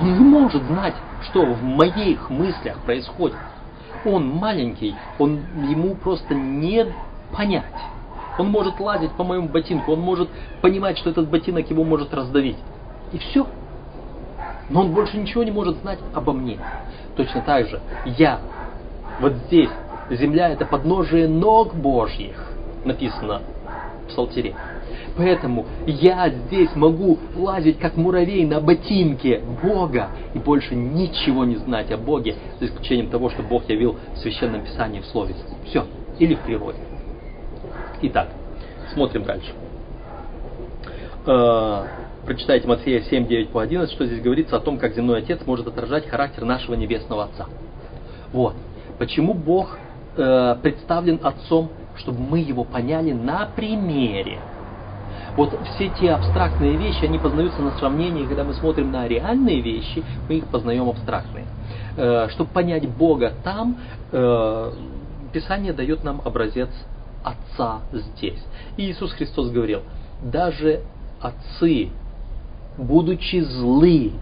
он 0.00 0.12
не 0.18 0.24
может 0.24 0.62
знать, 0.64 0.94
что 1.30 1.44
в 1.46 1.62
моих 1.62 2.28
мыслях 2.28 2.78
происходит. 2.78 3.36
Он 4.06 4.28
маленький, 4.28 4.94
он, 5.18 5.40
ему 5.68 5.96
просто 5.96 6.34
не 6.34 6.86
понять. 7.36 7.64
Он 8.38 8.48
может 8.50 8.78
лазить 8.78 9.10
по 9.12 9.24
моему 9.24 9.48
ботинку, 9.48 9.92
он 9.92 10.00
может 10.00 10.28
понимать, 10.60 10.96
что 10.98 11.10
этот 11.10 11.28
ботинок 11.28 11.68
его 11.68 11.84
может 11.84 12.14
раздавить. 12.14 12.58
И 13.12 13.18
все. 13.18 13.46
Но 14.70 14.82
он 14.82 14.92
больше 14.92 15.16
ничего 15.16 15.42
не 15.42 15.50
может 15.50 15.78
знать 15.78 15.98
обо 16.14 16.32
мне. 16.32 16.58
Точно 17.16 17.40
так 17.40 17.66
же 17.68 17.80
я. 18.04 18.40
Вот 19.20 19.32
здесь 19.46 19.70
земля 20.10 20.50
это 20.50 20.66
подножие 20.66 21.28
ног 21.28 21.74
Божьих, 21.74 22.52
написано 22.84 23.42
в 24.04 24.08
Псалтире. 24.08 24.54
Поэтому 25.16 25.64
я 25.86 26.28
здесь 26.28 26.74
могу 26.74 27.18
лазить 27.34 27.78
как 27.78 27.96
муравей 27.96 28.44
на 28.44 28.60
ботинке 28.60 29.40
Бога 29.62 30.10
и 30.34 30.38
больше 30.38 30.74
ничего 30.74 31.44
не 31.44 31.56
знать 31.56 31.90
о 31.90 31.96
Боге, 31.96 32.36
за 32.60 32.66
исключением 32.66 33.08
того, 33.08 33.30
что 33.30 33.42
Бог 33.42 33.68
явил 33.68 33.96
в 34.14 34.18
Священном 34.18 34.62
Писании 34.62 35.00
в 35.00 35.06
Слове. 35.06 35.34
Все. 35.64 35.86
Или 36.18 36.34
в 36.34 36.40
природе. 36.40 36.78
Итак, 38.02 38.28
смотрим 38.92 39.24
дальше. 39.24 39.52
Э, 41.26 41.84
прочитайте 42.26 42.68
Матфея 42.68 43.00
7, 43.00 43.26
9 43.26 43.48
по 43.48 43.62
11, 43.62 43.92
что 43.94 44.04
здесь 44.04 44.20
говорится 44.20 44.56
о 44.56 44.60
том, 44.60 44.78
как 44.78 44.94
земной 44.94 45.20
Отец 45.20 45.40
может 45.46 45.66
отражать 45.66 46.06
характер 46.08 46.44
нашего 46.44 46.74
Небесного 46.74 47.24
Отца. 47.24 47.46
Вот. 48.32 48.54
Почему 48.98 49.32
Бог 49.32 49.78
э, 50.16 50.56
представлен 50.62 51.20
Отцом, 51.22 51.70
чтобы 51.96 52.20
мы 52.20 52.40
его 52.40 52.64
поняли 52.64 53.12
на 53.12 53.48
примере. 53.56 54.40
Вот 55.36 55.58
все 55.74 55.88
те 55.90 56.12
абстрактные 56.12 56.76
вещи, 56.76 57.04
они 57.04 57.18
познаются 57.18 57.60
на 57.60 57.72
сравнении, 57.72 58.24
когда 58.24 58.44
мы 58.44 58.54
смотрим 58.54 58.90
на 58.90 59.06
реальные 59.06 59.60
вещи, 59.60 60.02
мы 60.28 60.36
их 60.36 60.46
познаем 60.46 60.88
абстрактные. 60.88 61.44
Э, 61.96 62.28
чтобы 62.30 62.50
понять 62.50 62.88
Бога 62.88 63.32
там, 63.44 63.76
э, 64.12 64.72
Писание 65.32 65.72
дает 65.72 66.02
нам 66.04 66.22
образец 66.24 66.70
Отца 67.22 67.80
здесь. 67.92 68.42
И 68.76 68.90
Иисус 68.90 69.12
Христос 69.12 69.50
говорил, 69.50 69.80
даже 70.22 70.80
отцы 71.20 71.90
будучи 72.78 73.40
злы, 73.40 74.12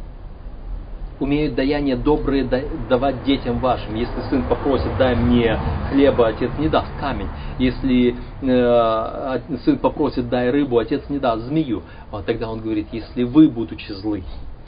умеют 1.21 1.55
даяние 1.55 1.97
добрые 1.97 2.45
давать 2.89 3.25
детям 3.25 3.59
вашим. 3.61 3.95
Если 3.95 4.21
сын 4.31 4.43
попросит, 4.45 4.97
дай 4.99 5.15
мне 5.15 5.59
хлеба, 5.91 6.29
отец 6.29 6.51
не 6.59 6.69
даст 6.69 6.89
камень. 7.01 7.29
Если 7.59 8.17
э, 8.43 9.41
сын 9.65 9.79
попросит, 9.79 10.29
дай 10.29 10.51
рыбу, 10.51 10.79
отец 10.79 11.03
не 11.09 11.19
даст 11.19 11.45
змею. 11.45 11.83
Вот 12.11 12.27
тогда 12.27 12.51
он 12.51 12.61
говорит, 12.61 12.89
если 12.93 13.23
вы, 13.23 13.49
будучи 13.49 13.93
злы. 13.93 14.25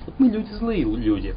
Вот 0.07 0.15
мы 0.19 0.29
люди 0.29 0.53
злые 0.53 0.85
люди. 0.85 1.35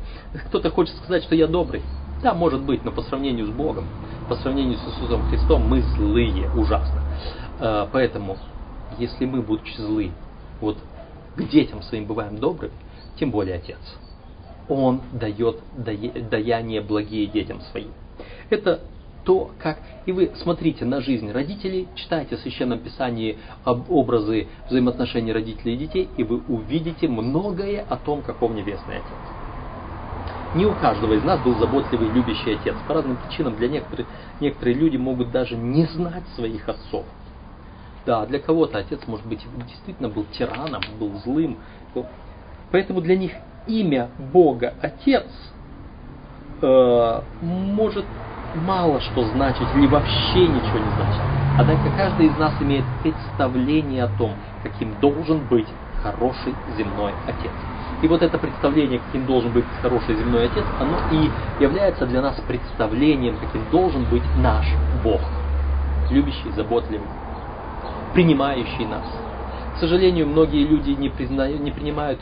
Кто-то 0.48 0.70
хочет 0.70 0.96
сказать, 0.98 1.24
что 1.24 1.36
я 1.36 1.48
добрый. 1.48 1.82
Да, 2.22 2.34
может 2.34 2.62
быть, 2.62 2.84
но 2.84 2.92
по 2.92 3.02
сравнению 3.02 3.48
с 3.48 3.50
Богом, 3.50 3.86
по 4.28 4.36
сравнению 4.36 4.78
с 4.78 4.88
Иисусом 4.88 5.24
Христом, 5.30 5.68
мы 5.68 5.82
злые, 5.82 6.50
ужасно. 6.56 7.02
Э, 7.60 7.88
поэтому, 7.92 8.38
если 9.00 9.26
мы, 9.26 9.42
будучи 9.42 9.76
злы, 9.78 10.12
вот 10.62 10.78
к 11.36 11.44
детям 11.44 11.82
своим 11.82 12.06
бываем 12.06 12.38
добры, 12.38 12.70
тем 13.18 13.32
более 13.32 13.56
Отец. 13.56 13.80
Он 14.70 15.02
дает 15.12 15.58
даяние 15.76 16.82
благие 16.82 17.26
детям 17.26 17.60
своим. 17.72 17.92
Это 18.50 18.82
то, 19.26 19.52
как... 19.60 19.80
И 20.06 20.12
вы 20.12 20.32
смотрите 20.42 20.86
на 20.86 21.02
жизнь 21.02 21.32
родителей, 21.32 21.88
читайте 21.96 22.38
в 22.38 22.40
Священном 22.40 22.80
Писании 22.80 23.38
об 23.64 23.92
образы 23.92 24.48
взаимоотношений 24.70 25.34
родителей 25.34 25.74
и 25.74 25.78
детей, 25.78 26.10
и 26.18 26.24
вы 26.24 26.42
увидите 26.48 27.08
многое 27.08 27.86
о 27.88 27.98
том, 27.98 28.22
каков 28.22 28.52
Небесный 28.52 28.98
Отец. 28.98 29.40
Не 30.56 30.66
у 30.66 30.74
каждого 30.74 31.14
из 31.14 31.24
нас 31.24 31.40
был 31.42 31.56
заботливый, 31.60 32.10
любящий 32.10 32.56
отец. 32.56 32.76
По 32.88 32.96
разным 32.96 33.18
причинам 33.18 33.56
для 33.56 33.68
некоторых, 33.68 34.08
некоторые 34.40 34.76
люди 34.76 34.98
могут 34.98 35.30
даже 35.30 35.56
не 35.56 35.86
знать 35.86 36.24
своих 36.34 36.68
отцов. 36.68 37.06
Да, 38.08 38.26
для 38.26 38.40
кого-то 38.40 38.80
отец, 38.80 39.02
может 39.06 39.28
быть, 39.28 39.46
действительно 39.68 40.10
был 40.10 40.26
тираном, 40.32 40.82
был 41.00 41.12
злым. 41.20 41.60
Поэтому 42.72 43.02
для 43.02 43.16
них 43.16 43.34
имя 43.70 44.10
Бога 44.34 44.74
Отец 44.82 45.26
э, 46.62 47.22
может 47.42 48.06
мало 48.56 49.00
что 49.00 49.24
значить 49.26 49.68
или 49.76 49.88
вообще 49.88 50.48
ничего 50.48 50.80
не 50.80 50.92
значит. 50.96 51.22
Однако 51.58 51.90
каждый 51.96 52.28
из 52.28 52.38
нас 52.38 52.54
имеет 52.62 52.86
представление 53.04 54.06
о 54.06 54.18
том, 54.18 54.32
каким 54.64 55.00
должен 55.00 55.46
быть 55.48 55.68
хороший 56.02 56.56
земной 56.78 57.14
отец. 57.28 57.52
И 58.02 58.08
вот 58.08 58.22
это 58.22 58.38
представление, 58.38 59.00
каким 59.00 59.26
должен 59.26 59.52
быть 59.52 59.66
хороший 59.82 60.16
земной 60.16 60.46
отец, 60.46 60.64
оно 60.80 60.98
и 61.12 61.30
является 61.62 62.06
для 62.06 62.22
нас 62.22 62.40
представлением, 62.48 63.36
каким 63.38 63.62
должен 63.72 64.06
быть 64.06 64.24
наш 64.38 64.66
Бог. 65.04 65.20
Любящий, 66.10 66.50
заботливый, 66.56 67.08
принимающий 68.14 68.86
нас. 68.86 69.06
К 69.76 69.80
сожалению, 69.80 70.28
многие 70.28 70.66
люди 70.66 70.92
не, 70.92 71.10
признают, 71.10 71.60
не 71.62 71.72
принимают, 71.72 72.20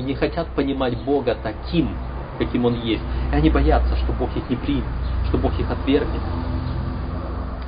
не 0.00 0.14
хотят 0.14 0.48
понимать 0.48 0.96
Бога 1.04 1.36
таким, 1.42 1.90
каким 2.38 2.64
Он 2.66 2.74
есть. 2.74 3.02
И 3.32 3.34
они 3.34 3.50
боятся, 3.50 3.96
что 3.96 4.12
Бог 4.12 4.36
их 4.36 4.48
не 4.50 4.56
примет 4.56 4.84
что 5.28 5.38
Бог 5.38 5.58
их 5.58 5.70
отвергнет. 5.70 6.20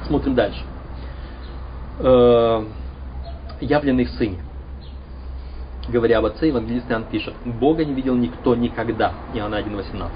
Смотрим 0.07 0.35
дальше. 0.35 0.63
Э, 1.99 2.65
явленный 3.61 4.05
в 4.05 4.11
Сыне. 4.11 4.39
Говоря 5.89 6.19
об 6.19 6.27
Отце, 6.27 6.49
евангелист 6.49 6.91
Иоанн 6.91 7.05
пишет, 7.05 7.35
Бога 7.45 7.85
не 7.85 7.95
видел 7.95 8.15
никто 8.15 8.55
никогда. 8.55 9.13
Иоанна 9.35 9.57
1.18. 9.57 10.11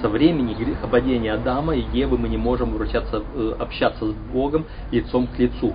Со 0.00 0.08
времени 0.08 0.54
грехопадения 0.54 1.34
Адама 1.34 1.74
и 1.74 1.84
Евы 1.92 2.18
мы 2.18 2.28
не 2.28 2.36
можем 2.36 2.72
вручаться, 2.72 3.22
э, 3.34 3.56
общаться 3.58 4.06
с 4.06 4.14
Богом 4.32 4.66
лицом 4.90 5.26
к 5.26 5.38
лицу. 5.38 5.74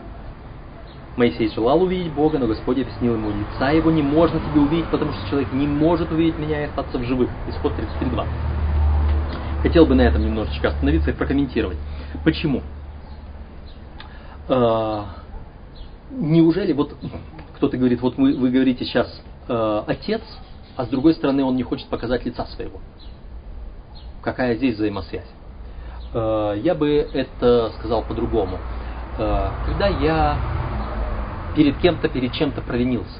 Моисей 1.18 1.50
желал 1.50 1.84
увидеть 1.84 2.13
Бога, 2.13 2.39
но 2.39 2.48
Господь 2.48 2.80
объяснил 2.80 3.15
ему, 3.15 3.32
лица 3.32 3.72
его 3.72 3.91
не 3.91 4.01
можно 4.01 4.39
тебе 4.39 4.62
увидеть, 4.62 4.89
потому 4.89 5.12
что 5.12 5.30
человек 5.30 5.51
не 5.51 5.68
может 5.68 6.12
увидеть 6.12 6.39
меня 6.39 6.62
и 6.62 6.65
остаться 6.65 6.98
в 6.98 7.03
живых. 7.03 7.30
Исход 7.50 7.74
33.2. 7.74 8.25
Хотел 9.62 9.86
бы 9.86 9.96
на 9.96 10.01
этом 10.01 10.24
немножечко 10.24 10.70
остановиться 10.70 11.12
и 11.12 11.13
прокомментировать. 11.13 11.77
Почему? 12.24 12.62
Э, 14.48 15.03
неужели 16.12 16.74
вот 16.74 16.96
кто-то 17.56 17.77
говорит, 17.77 18.01
вот 18.01 18.18
вы, 18.18 18.36
вы 18.36 18.50
говорите 18.50 18.86
сейчас 18.86 19.22
э, 19.48 19.84
отец, 19.86 20.22
а 20.77 20.86
с 20.86 20.89
другой 20.89 21.13
стороны 21.13 21.44
он 21.44 21.56
не 21.56 21.63
хочет 21.63 21.88
показать 21.89 22.25
лица 22.25 22.46
своего. 22.48 22.80
Какая 24.24 24.56
здесь 24.56 24.75
взаимосвязь? 24.75 25.30
Э, 26.13 26.56
я 26.63 26.74
бы 26.74 26.89
это 27.13 27.72
сказал 27.77 28.01
по-другому. 28.03 28.58
Э, 29.18 29.50
когда 29.68 29.88
я 29.88 30.39
перед 31.55 31.77
кем-то, 31.77 32.10
перед 32.10 32.34
чем-то 32.34 32.62
провинился, 32.62 33.20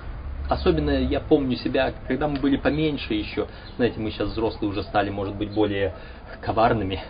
Особенно 0.52 0.90
я 0.90 1.22
помню 1.22 1.56
себя, 1.56 1.94
когда 2.10 2.28
мы 2.28 2.38
были 2.38 2.58
поменьше 2.58 3.14
еще. 3.14 3.48
Знаете, 3.78 4.02
мы 4.02 4.12
сейчас 4.12 4.32
взрослые 4.32 4.70
уже 4.70 4.84
стали, 4.84 5.10
может 5.10 5.34
быть, 5.36 5.54
более 5.54 5.94
коварными 6.42 7.02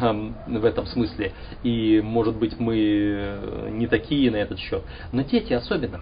эм, 0.00 0.34
в 0.48 0.64
этом 0.64 0.84
смысле. 0.86 1.32
И, 1.62 2.00
может 2.02 2.34
быть, 2.34 2.58
мы 2.58 3.68
не 3.70 3.86
такие 3.86 4.32
на 4.32 4.36
этот 4.36 4.58
счет. 4.58 4.82
Но 5.12 5.22
дети 5.22 5.52
особенно. 5.52 6.00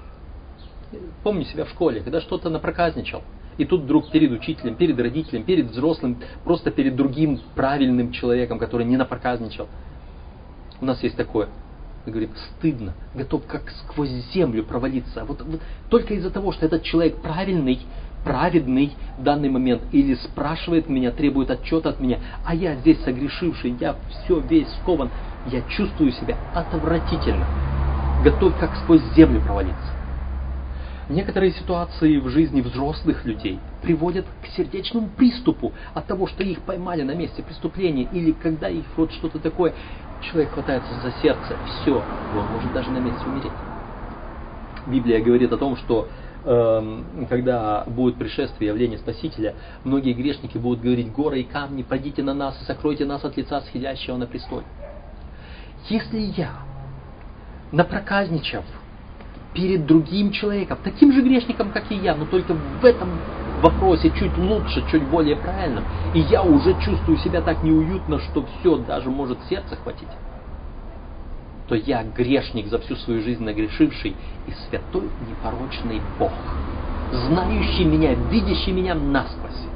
Помню 1.22 1.44
себя 1.44 1.66
в 1.66 1.68
школе, 1.68 2.00
когда 2.00 2.22
что-то 2.22 2.48
напроказничал. 2.48 3.22
И 3.59 3.66
тут 3.66 3.83
вдруг 3.83 4.11
перед 4.11 4.30
учителем, 4.33 4.76
перед 4.76 4.98
родителем, 4.98 5.44
перед 5.44 5.66
взрослым, 5.66 6.22
просто 6.44 6.70
перед 6.70 6.96
другим 6.96 7.40
правильным 7.54 8.11
человеком, 8.11 8.59
который 8.59 8.87
не 8.87 8.96
напроказничал. 8.96 9.68
У 10.80 10.87
нас 10.87 11.02
есть 11.02 11.16
такое 11.18 11.50
говорит, 12.10 12.30
стыдно, 12.58 12.94
готов 13.14 13.46
как 13.46 13.70
сквозь 13.70 14.10
землю 14.32 14.64
провалиться. 14.64 15.24
Вот, 15.24 15.42
вот 15.42 15.60
только 15.88 16.14
из-за 16.14 16.30
того, 16.30 16.52
что 16.52 16.66
этот 16.66 16.82
человек 16.82 17.16
правильный, 17.16 17.80
праведный 18.24 18.92
в 19.18 19.22
данный 19.22 19.48
момент, 19.48 19.82
или 19.92 20.14
спрашивает 20.14 20.88
меня, 20.88 21.10
требует 21.10 21.50
отчета 21.50 21.90
от 21.90 22.00
меня, 22.00 22.18
а 22.44 22.54
я 22.54 22.76
здесь 22.76 23.00
согрешивший, 23.04 23.76
я 23.80 23.96
все 24.10 24.40
весь 24.40 24.68
скован, 24.82 25.10
я 25.46 25.62
чувствую 25.62 26.12
себя 26.12 26.36
отвратительно, 26.54 27.46
готов 28.22 28.56
как 28.58 28.76
сквозь 28.76 29.02
землю 29.14 29.40
провалиться. 29.40 29.94
Некоторые 31.08 31.52
ситуации 31.52 32.16
в 32.16 32.28
жизни 32.30 32.62
взрослых 32.62 33.26
людей 33.26 33.58
приводят 33.82 34.24
к 34.42 34.46
сердечному 34.56 35.08
приступу 35.08 35.74
от 35.92 36.06
того, 36.06 36.26
что 36.26 36.42
их 36.42 36.60
поймали 36.60 37.02
на 37.02 37.14
месте 37.14 37.42
преступления 37.42 38.08
или 38.10 38.32
когда 38.32 38.70
их 38.70 38.84
вот 38.96 39.12
что-то 39.12 39.38
такое, 39.38 39.74
человек 40.30 40.52
хватается 40.52 40.92
за 41.02 41.12
сердце, 41.22 41.56
все, 41.66 41.96
он 41.96 42.46
может 42.52 42.72
даже 42.72 42.90
на 42.90 42.98
месте 42.98 43.24
умереть. 43.26 43.52
Библия 44.87 45.22
говорит 45.22 45.52
о 45.52 45.56
том, 45.56 45.76
что 45.76 46.08
э, 46.44 47.26
когда 47.28 47.84
будет 47.87 48.16
пришествие, 48.16 48.68
явление 48.68 48.98
Спасителя, 48.98 49.54
многие 49.82 50.12
грешники 50.12 50.58
будут 50.58 50.80
говорить, 50.80 51.12
горы 51.12 51.40
и 51.40 51.44
камни, 51.44 51.82
пойдите 51.82 52.22
на 52.22 52.34
нас 52.34 52.60
и 52.60 52.64
сокройте 52.64 53.04
нас 53.04 53.24
от 53.24 53.37
лица 53.37 53.60
сходящего 53.62 54.16
на 54.16 54.26
престоле. 54.26 54.66
Если 55.88 56.18
я, 56.18 56.50
напроказничав, 57.72 58.64
перед 59.54 59.87
другим 59.87 60.32
человеком, 60.32 60.78
таким 60.82 61.12
же 61.12 61.22
грешником, 61.22 61.70
как 61.72 61.90
и 61.90 61.94
я, 61.94 62.14
но 62.14 62.26
только 62.26 62.54
в 62.54 62.84
этом 62.84 63.08
вопросе 63.64 64.11
чуть 64.11 64.37
лучше, 64.37 64.85
чуть 64.90 65.03
более 65.05 65.37
правильным, 65.37 65.85
и 66.12 66.20
я 66.20 66.42
уже 66.42 66.74
чувствую 66.81 67.18
себя 67.18 67.40
так 67.40 67.62
неуютно, 67.62 68.18
что 68.20 68.44
все 68.61 68.77
даже 68.77 69.11
может 69.11 69.38
сердце 69.48 69.77
хватить, 69.77 70.09
то 71.68 71.74
я 71.74 72.05
грешник 72.05 72.66
за 72.66 72.79
всю 72.79 72.94
свою 72.96 73.22
жизнь 73.22 73.42
нагрешивший 73.42 74.14
и 74.46 74.53
святой 74.68 75.09
непорочный 75.29 76.00
Бог, 76.18 76.33
знающий 77.11 77.85
меня, 77.85 78.14
видящий 78.14 78.72
меня 78.72 78.94
насквозь. 78.94 79.66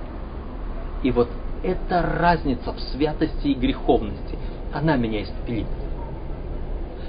И 1.03 1.11
вот 1.11 1.29
эта 1.63 2.03
разница 2.03 2.73
в 2.73 2.81
святости 2.81 3.49
и 3.49 3.55
греховности, 3.55 4.37
она 4.75 4.97
меня 4.97 5.23
испепелит. 5.23 5.67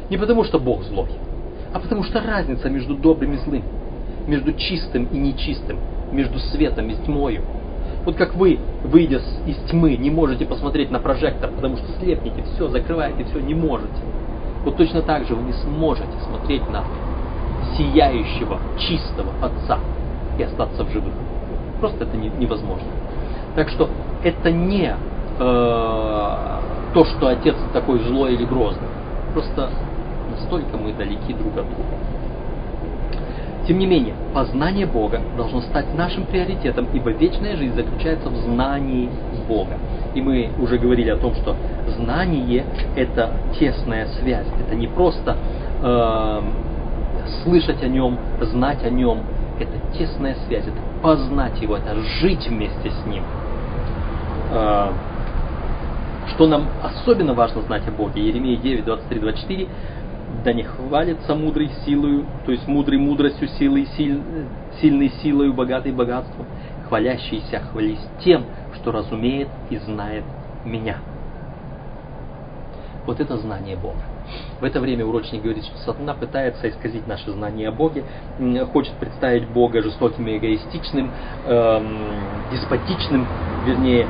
Не 0.10 0.18
потому, 0.18 0.44
что 0.46 0.60
Бог 0.60 0.84
злой, 0.84 1.10
а 1.74 1.80
потому 1.80 2.04
что 2.04 2.22
разница 2.22 2.70
между 2.70 2.96
добрым 2.96 3.34
и 3.34 3.38
злым, 3.38 3.64
между 4.28 4.54
чистым 4.54 5.06
и 5.06 5.18
нечистым, 5.18 5.78
между 6.12 6.40
светом 6.40 6.90
и 6.90 6.96
тьмою. 7.06 7.44
Вот 8.06 8.16
как 8.16 8.36
вы, 8.36 8.60
выйдя 8.84 9.22
из 9.46 9.58
тьмы, 9.70 9.96
не 9.98 10.10
можете 10.10 10.46
посмотреть 10.46 10.90
на 10.90 11.00
прожектор, 11.00 11.50
потому 11.50 11.78
что 11.78 11.86
слепнете, 12.00 12.44
все 12.56 12.68
закрываете, 12.70 13.26
все 13.26 13.40
не 13.40 13.54
можете. 13.54 14.02
Вот 14.64 14.78
точно 14.78 15.02
так 15.02 15.26
же 15.26 15.36
вы 15.36 15.44
не 15.44 15.54
сможете 15.54 16.12
смотреть 16.28 16.68
на 16.70 16.84
сияющего, 17.78 18.60
чистого 18.78 19.32
Отца 19.42 19.80
и 20.38 20.44
остаться 20.44 20.84
в 20.84 20.92
живых. 20.92 21.14
Просто 21.80 22.06
это 22.06 22.18
не, 22.18 22.30
невозможно. 22.30 22.88
Так 23.56 23.70
что 23.70 23.90
это 24.24 24.52
не 24.52 24.96
э, 25.40 25.40
то, 25.40 27.06
что 27.06 27.28
Отец 27.28 27.56
такой 27.74 28.00
злой 28.00 28.34
или 28.34 28.46
грозный. 28.46 28.88
Просто 29.34 29.70
настолько 30.32 30.78
мы 30.78 30.94
далеки 30.94 31.34
друг 31.34 31.58
от 31.58 31.66
друга. 31.66 31.84
Тем 33.70 33.78
не 33.78 33.86
менее, 33.86 34.16
познание 34.34 34.88
Бога 34.88 35.22
должно 35.38 35.62
стать 35.62 35.94
нашим 35.96 36.26
приоритетом, 36.26 36.88
ибо 36.92 37.12
вечная 37.12 37.56
жизнь 37.56 37.76
заключается 37.76 38.28
в 38.28 38.36
знании 38.38 39.12
Бога. 39.48 39.78
И 40.16 40.22
мы 40.22 40.50
уже 40.60 40.80
говорили 40.80 41.12
о 41.12 41.18
том, 41.18 41.36
что 41.36 41.56
знание– 41.96 42.66
это 42.96 43.32
тесная 43.60 44.08
связь. 44.08 44.48
Это 44.60 44.74
не 44.74 44.88
просто 44.88 45.38
э, 45.84 46.42
слышать 47.44 47.84
о 47.84 47.88
нем, 47.88 48.18
знать 48.42 48.84
о 48.84 48.90
нем. 48.90 49.20
Это 49.60 49.74
тесная 49.96 50.36
связь, 50.48 50.64
это 50.64 51.04
познать 51.04 51.62
его, 51.62 51.78
это 51.78 51.94
жить 52.22 52.48
вместе 52.48 52.90
с 52.90 53.06
ним. 53.06 53.24
Э, 54.52 54.88
что 56.30 56.48
нам 56.48 56.66
особенно 56.82 57.36
важно 57.36 57.62
знать 57.62 57.88
о 57.88 57.92
Боге? 57.92 58.28
Еремия 58.30 58.58
9, 58.58 58.84
23, 58.86 59.20
24 59.20 59.68
да 60.44 60.54
не 60.54 60.64
хвалится 60.64 61.36
мудрый 61.36 61.70
силою, 61.86 62.26
то 62.46 62.52
есть 62.52 62.68
мудрый 62.68 62.98
мудростью, 62.98 63.48
силой, 63.48 63.88
силь, 63.98 64.22
сильной 64.82 65.10
силою, 65.22 65.54
богатый 65.54 65.92
богатством, 65.92 66.46
хвалящийся 66.88 67.60
хвались 67.72 68.00
тем, 68.24 68.46
что 68.76 68.92
разумеет 68.92 69.50
и 69.70 69.78
знает 69.78 70.24
меня. 70.66 70.98
Вот 73.06 73.20
это 73.20 73.38
знание 73.38 73.76
Бога. 73.76 74.02
В 74.62 74.64
это 74.64 74.80
время 74.80 75.06
урочник 75.06 75.42
говорит, 75.42 75.66
что 75.66 75.78
сатана 75.80 76.14
пытается 76.14 76.70
исказить 76.70 77.08
наше 77.08 77.32
знание 77.32 77.70
о 77.70 77.72
Боге, 77.72 78.04
хочет 78.72 78.94
представить 78.96 79.48
Бога 79.48 79.82
жестоким 79.82 80.28
и 80.28 80.38
эгоистичным, 80.38 81.12
эм, 81.48 81.98
деспотичным, 82.52 83.26
вернее, 83.66 84.06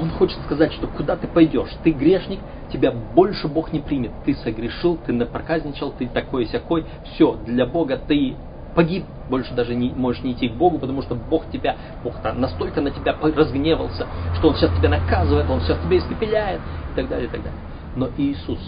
он 0.00 0.10
хочет 0.10 0.38
сказать, 0.44 0.72
что 0.72 0.86
куда 0.86 1.16
ты 1.16 1.26
пойдешь, 1.26 1.70
ты 1.84 1.90
грешник, 1.92 2.40
тебя 2.72 2.90
больше 2.90 3.48
Бог 3.48 3.72
не 3.72 3.80
примет, 3.80 4.12
ты 4.24 4.34
согрешил, 4.34 4.98
ты 5.04 5.12
напроказничал, 5.12 5.92
ты 5.92 6.06
такой 6.06 6.46
сякой, 6.46 6.86
все, 7.04 7.36
для 7.46 7.66
Бога 7.66 7.98
ты 7.98 8.34
погиб, 8.74 9.04
больше 9.28 9.52
даже 9.54 9.74
не 9.74 9.90
можешь 9.90 10.22
не 10.22 10.32
идти 10.32 10.48
к 10.48 10.54
Богу, 10.54 10.78
потому 10.78 11.02
что 11.02 11.14
Бог 11.14 11.50
тебя, 11.50 11.76
Бог 12.02 12.14
настолько 12.34 12.80
на 12.80 12.90
тебя 12.90 13.14
разгневался, 13.20 14.06
что 14.38 14.48
Он 14.48 14.54
сейчас 14.54 14.70
тебя 14.76 14.88
наказывает, 14.88 15.50
Он 15.50 15.60
сейчас 15.60 15.78
тебя 15.84 15.98
испепеляет 15.98 16.60
и 16.92 16.96
так 16.96 17.08
далее, 17.08 17.26
и 17.26 17.30
так 17.30 17.42
далее. 17.42 17.58
Но 17.96 18.08
Иисус 18.16 18.58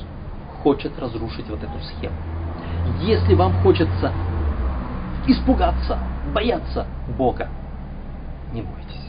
хочет 0.63 0.99
разрушить 0.99 1.49
вот 1.49 1.63
эту 1.63 1.79
схему. 1.81 2.15
Если 3.01 3.35
вам 3.35 3.53
хочется 3.63 4.13
испугаться, 5.27 5.99
бояться 6.35 6.87
Бога, 7.17 7.49
не 8.53 8.63
бойтесь. 8.63 9.02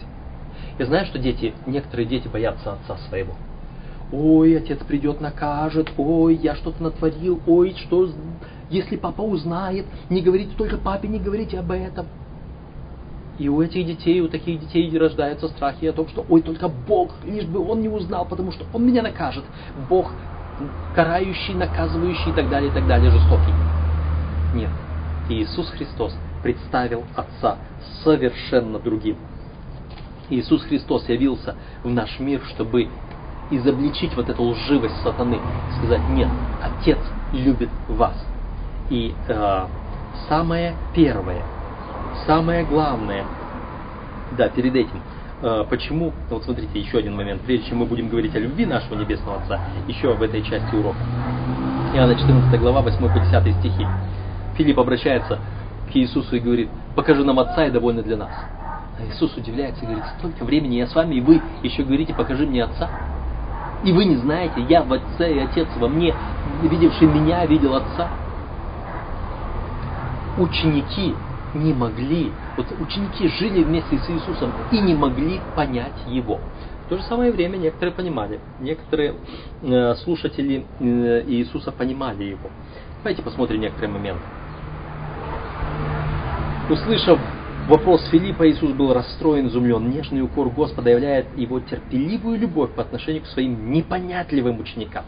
Я 0.79 0.86
знаю, 0.86 1.05
что 1.05 1.19
дети, 1.19 1.53
некоторые 1.65 2.07
дети 2.07 2.27
боятся 2.27 2.73
отца 2.73 2.97
своего. 3.09 3.33
Ой, 4.12 4.57
отец 4.57 4.79
придет, 4.79 5.21
накажет, 5.21 5.91
ой, 5.97 6.36
я 6.36 6.55
что-то 6.55 6.83
натворил, 6.83 7.41
ой, 7.47 7.75
что, 7.77 8.09
если 8.69 8.95
папа 8.95 9.21
узнает, 9.21 9.86
не 10.09 10.21
говорите 10.21 10.51
только 10.57 10.77
папе, 10.77 11.07
не 11.07 11.19
говорите 11.19 11.59
об 11.59 11.71
этом. 11.71 12.07
И 13.39 13.49
у 13.49 13.62
этих 13.62 13.86
детей, 13.86 14.21
у 14.21 14.27
таких 14.27 14.59
детей 14.59 14.95
рождаются 14.97 15.47
страхи 15.47 15.86
о 15.86 15.93
том, 15.93 16.07
что 16.07 16.23
ой, 16.29 16.41
только 16.41 16.69
Бог, 16.69 17.12
лишь 17.25 17.45
бы 17.45 17.67
он 17.67 17.81
не 17.81 17.89
узнал, 17.89 18.25
потому 18.25 18.51
что 18.51 18.65
он 18.73 18.86
меня 18.86 19.01
накажет. 19.01 19.43
Бог 19.89 20.12
карающий, 20.95 21.55
наказывающий 21.55 22.31
и 22.31 22.33
так 22.33 22.49
далее, 22.49 22.69
и 22.69 22.73
так 22.73 22.88
далее, 22.88 23.09
жестокий. 23.09 23.53
Нет. 24.53 24.69
Иисус 25.29 25.69
Христос 25.69 26.15
представил 26.43 27.03
Отца 27.15 27.57
совершенно 28.03 28.77
другим. 28.77 29.17
Иисус 30.29 30.63
Христос 30.63 31.07
явился 31.09 31.55
в 31.83 31.89
наш 31.89 32.19
мир, 32.19 32.41
чтобы 32.55 32.89
изобличить 33.51 34.15
вот 34.15 34.29
эту 34.29 34.43
лживость 34.43 35.01
сатаны, 35.03 35.39
сказать, 35.77 36.01
нет, 36.09 36.29
Отец 36.62 36.97
любит 37.33 37.69
вас. 37.88 38.15
И 38.89 39.13
э, 39.27 39.65
самое 40.27 40.75
первое, 40.93 41.41
самое 42.25 42.63
главное, 42.65 43.25
да, 44.38 44.49
перед 44.49 44.75
этим, 44.75 45.01
э, 45.41 45.65
почему, 45.69 46.13
вот 46.29 46.43
смотрите, 46.43 46.79
еще 46.79 46.97
один 46.99 47.15
момент, 47.15 47.41
прежде 47.41 47.69
чем 47.69 47.79
мы 47.79 47.86
будем 47.86 48.09
говорить 48.09 48.36
о 48.36 48.39
любви 48.39 48.65
нашего 48.65 48.95
Небесного 48.95 49.41
Отца, 49.41 49.59
еще 49.88 50.13
в 50.13 50.21
этой 50.21 50.41
части 50.43 50.75
урока. 50.75 50.97
Иоанна 51.93 52.15
14 52.15 52.59
глава, 52.59 52.81
8 52.81 52.97
по 52.97 53.19
10 53.19 53.59
стихи. 53.59 53.86
Филипп 54.57 54.79
обращается 54.79 55.39
к 55.91 55.95
Иисусу 55.95 56.36
и 56.36 56.39
говорит, 56.39 56.69
покажи 56.95 57.23
нам 57.23 57.39
Отца 57.39 57.65
и 57.65 57.71
довольно 57.71 58.01
для 58.01 58.17
нас. 58.17 58.31
А 58.97 59.03
Иисус 59.06 59.36
удивляется 59.36 59.84
и 59.84 59.88
говорит, 59.88 60.06
столько 60.19 60.43
времени 60.43 60.75
я 60.75 60.88
с 60.88 60.93
вами, 60.93 61.15
и 61.15 61.21
вы 61.21 61.41
еще 61.63 61.84
говорите, 61.84 62.13
покажи 62.13 62.45
мне 62.45 62.63
Отца. 62.63 62.89
И 63.84 63.91
вы 63.91 64.06
не 64.06 64.15
знаете, 64.17 64.62
я 64.69 64.84
в 64.84 64.93
Отце, 64.93 65.34
и 65.34 65.39
Отец 65.39 65.67
во 65.77 65.88
мне, 65.88 66.13
видевший 66.62 67.08
меня, 67.08 67.45
видел 67.45 67.75
Отца. 67.75 68.10
Ученики 70.38 71.15
не 71.53 71.73
могли, 71.73 72.32
вот 72.58 72.67
ученики 72.79 73.27
жили 73.27 73.63
вместе 73.63 73.97
с 73.97 74.10
Иисусом 74.10 74.51
и 74.71 74.79
не 74.79 74.95
могли 74.95 75.39
понять 75.56 75.93
Его. 76.08 76.39
В 76.86 76.89
то 76.89 76.97
же 76.97 77.03
самое 77.03 77.32
время 77.32 77.58
некоторые 77.58 77.93
понимали, 77.93 78.39
некоторые 78.60 79.15
э, 79.62 79.95
слушатели 80.03 80.65
э, 80.79 81.23
Иисуса 81.27 81.71
понимали 81.71 82.23
Его. 82.23 82.49
Давайте 83.03 83.21
посмотрим 83.21 83.62
некоторые 83.62 83.91
моменты. 83.91 84.23
Услышав 86.69 87.19
вопрос 87.67 88.02
Филиппа, 88.10 88.49
Иисус 88.49 88.71
был 88.71 88.93
расстроен, 88.93 89.47
изумлен. 89.47 89.89
Нежный 89.89 90.21
укор 90.21 90.49
Господа 90.49 90.89
являет 90.89 91.26
его 91.38 91.60
терпеливую 91.60 92.39
любовь 92.39 92.71
по 92.71 92.82
отношению 92.82 93.23
к 93.23 93.28
своим 93.28 93.71
непонятливым 93.71 94.60
ученикам. 94.60 95.06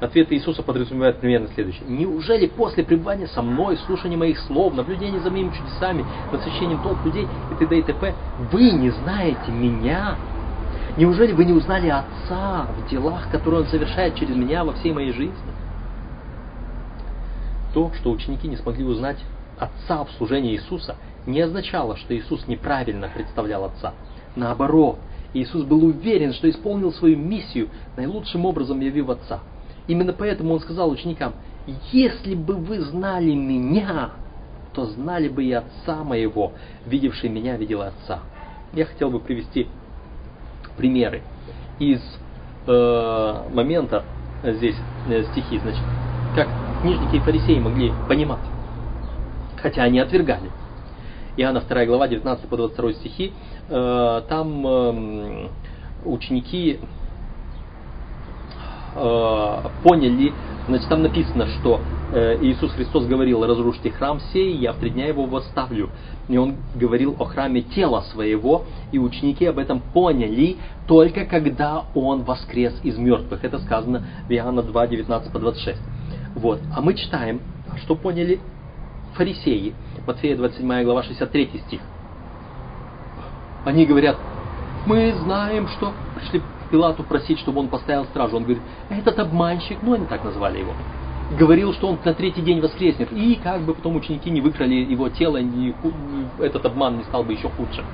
Ответ 0.00 0.30
Иисуса 0.30 0.62
подразумевает 0.62 1.20
примерно 1.20 1.48
следующее. 1.54 1.84
Неужели 1.88 2.46
после 2.46 2.84
пребывания 2.84 3.28
со 3.28 3.40
мной, 3.40 3.78
слушания 3.86 4.16
моих 4.16 4.38
слов, 4.40 4.74
наблюдения 4.74 5.20
за 5.20 5.30
моими 5.30 5.50
чудесами, 5.56 6.04
насыщением 6.30 6.82
толп 6.82 7.02
людей 7.04 7.26
и 7.52 7.54
т.д. 7.58 7.78
и 7.78 7.82
т.п. 7.82 8.14
вы 8.52 8.70
не 8.72 8.90
знаете 8.90 9.50
меня? 9.50 10.16
Неужели 10.98 11.32
вы 11.32 11.46
не 11.46 11.54
узнали 11.54 11.88
Отца 11.88 12.66
в 12.76 12.90
делах, 12.90 13.30
которые 13.30 13.62
Он 13.62 13.66
совершает 13.68 14.16
через 14.16 14.36
меня 14.36 14.64
во 14.64 14.74
всей 14.74 14.92
моей 14.92 15.12
жизни? 15.12 15.34
То, 17.72 17.90
что 17.98 18.10
ученики 18.10 18.48
не 18.48 18.56
смогли 18.56 18.84
узнать 18.84 19.18
Отца 19.58 20.04
в 20.04 20.10
служении 20.12 20.54
Иисуса 20.54 20.96
не 21.26 21.40
означало, 21.40 21.96
что 21.96 22.16
Иисус 22.16 22.46
неправильно 22.46 23.08
представлял 23.12 23.64
Отца. 23.64 23.94
Наоборот, 24.36 24.98
Иисус 25.34 25.64
был 25.64 25.84
уверен, 25.84 26.32
что 26.32 26.48
исполнил 26.48 26.92
свою 26.92 27.16
миссию 27.16 27.68
наилучшим 27.96 28.44
образом 28.44 28.80
явив 28.80 29.08
Отца. 29.08 29.40
Именно 29.86 30.12
поэтому 30.12 30.54
Он 30.54 30.60
сказал 30.60 30.90
ученикам, 30.90 31.34
если 31.92 32.34
бы 32.34 32.54
вы 32.54 32.80
знали 32.80 33.32
меня, 33.32 34.10
то 34.72 34.84
знали 34.86 35.28
бы 35.28 35.44
и 35.44 35.52
Отца 35.52 36.04
моего, 36.04 36.52
видевший 36.86 37.30
меня, 37.30 37.56
видел 37.56 37.82
Отца. 37.82 38.20
Я 38.72 38.84
хотел 38.84 39.10
бы 39.10 39.20
привести 39.20 39.68
примеры 40.76 41.22
из 41.78 42.00
э, 42.66 43.34
момента 43.52 44.04
здесь 44.42 44.76
э, 45.08 45.24
стихи, 45.32 45.58
значит, 45.58 45.82
как 46.34 46.48
книжники 46.82 47.16
и 47.16 47.20
фарисеи 47.20 47.58
могли 47.58 47.92
понимать 48.08 48.40
хотя 49.60 49.82
они 49.82 49.98
отвергали. 49.98 50.50
Иоанна 51.36 51.60
2 51.60 51.84
глава, 51.84 52.08
19 52.08 52.48
по 52.48 52.56
22 52.56 52.92
стихи, 52.94 53.32
э, 53.68 54.22
там 54.28 54.66
э, 54.66 55.48
ученики 56.04 56.80
э, 58.94 59.60
поняли, 59.82 60.32
значит, 60.68 60.88
там 60.88 61.02
написано, 61.02 61.46
что 61.58 61.80
Иисус 62.12 62.70
Христос 62.72 63.04
говорил, 63.06 63.44
разрушьте 63.44 63.90
храм 63.90 64.20
сей, 64.32 64.56
я 64.56 64.72
в 64.72 64.76
три 64.76 64.90
дня 64.90 65.08
его 65.08 65.26
восставлю. 65.26 65.90
И 66.28 66.38
он 66.38 66.54
говорил 66.76 67.16
о 67.18 67.24
храме 67.24 67.62
тела 67.62 68.02
своего, 68.12 68.62
и 68.92 68.98
ученики 68.98 69.44
об 69.44 69.58
этом 69.58 69.80
поняли 69.92 70.56
только 70.86 71.24
когда 71.24 71.82
он 71.96 72.22
воскрес 72.22 72.72
из 72.84 72.96
мертвых. 72.96 73.44
Это 73.44 73.58
сказано 73.58 74.06
в 74.28 74.32
Иоанна 74.32 74.62
2, 74.62 74.86
19 74.86 75.32
по 75.32 75.38
26. 75.40 75.78
Вот. 76.36 76.60
А 76.74 76.80
мы 76.80 76.94
читаем, 76.94 77.40
что 77.84 77.96
поняли 77.96 78.38
фарисеи. 79.16 79.74
Матфея 80.06 80.36
27 80.36 80.84
глава 80.84 81.02
63 81.02 81.50
стих. 81.66 81.80
Они 83.64 83.84
говорят, 83.84 84.16
мы 84.86 85.12
знаем, 85.24 85.66
что 85.68 85.92
пришли 86.14 86.40
Пилату 86.70 87.02
просить, 87.02 87.38
чтобы 87.40 87.60
он 87.60 87.68
поставил 87.68 88.04
стражу. 88.06 88.36
Он 88.36 88.44
говорит, 88.44 88.62
этот 88.88 89.18
обманщик, 89.18 89.78
ну 89.82 89.94
они 89.94 90.06
так 90.06 90.24
назвали 90.24 90.58
его, 90.60 90.72
говорил, 91.38 91.72
что 91.74 91.88
он 91.88 91.98
на 92.04 92.14
третий 92.14 92.42
день 92.42 92.60
воскреснет. 92.60 93.10
И 93.12 93.36
как 93.42 93.62
бы 93.62 93.74
потом 93.74 93.96
ученики 93.96 94.30
не 94.30 94.40
выкрали 94.40 94.74
его 94.74 95.08
тело, 95.08 95.38
не, 95.38 95.74
этот 96.38 96.64
обман 96.64 96.98
не 96.98 97.04
стал 97.04 97.24
бы 97.24 97.32
еще 97.32 97.48
худше. 97.48 97.84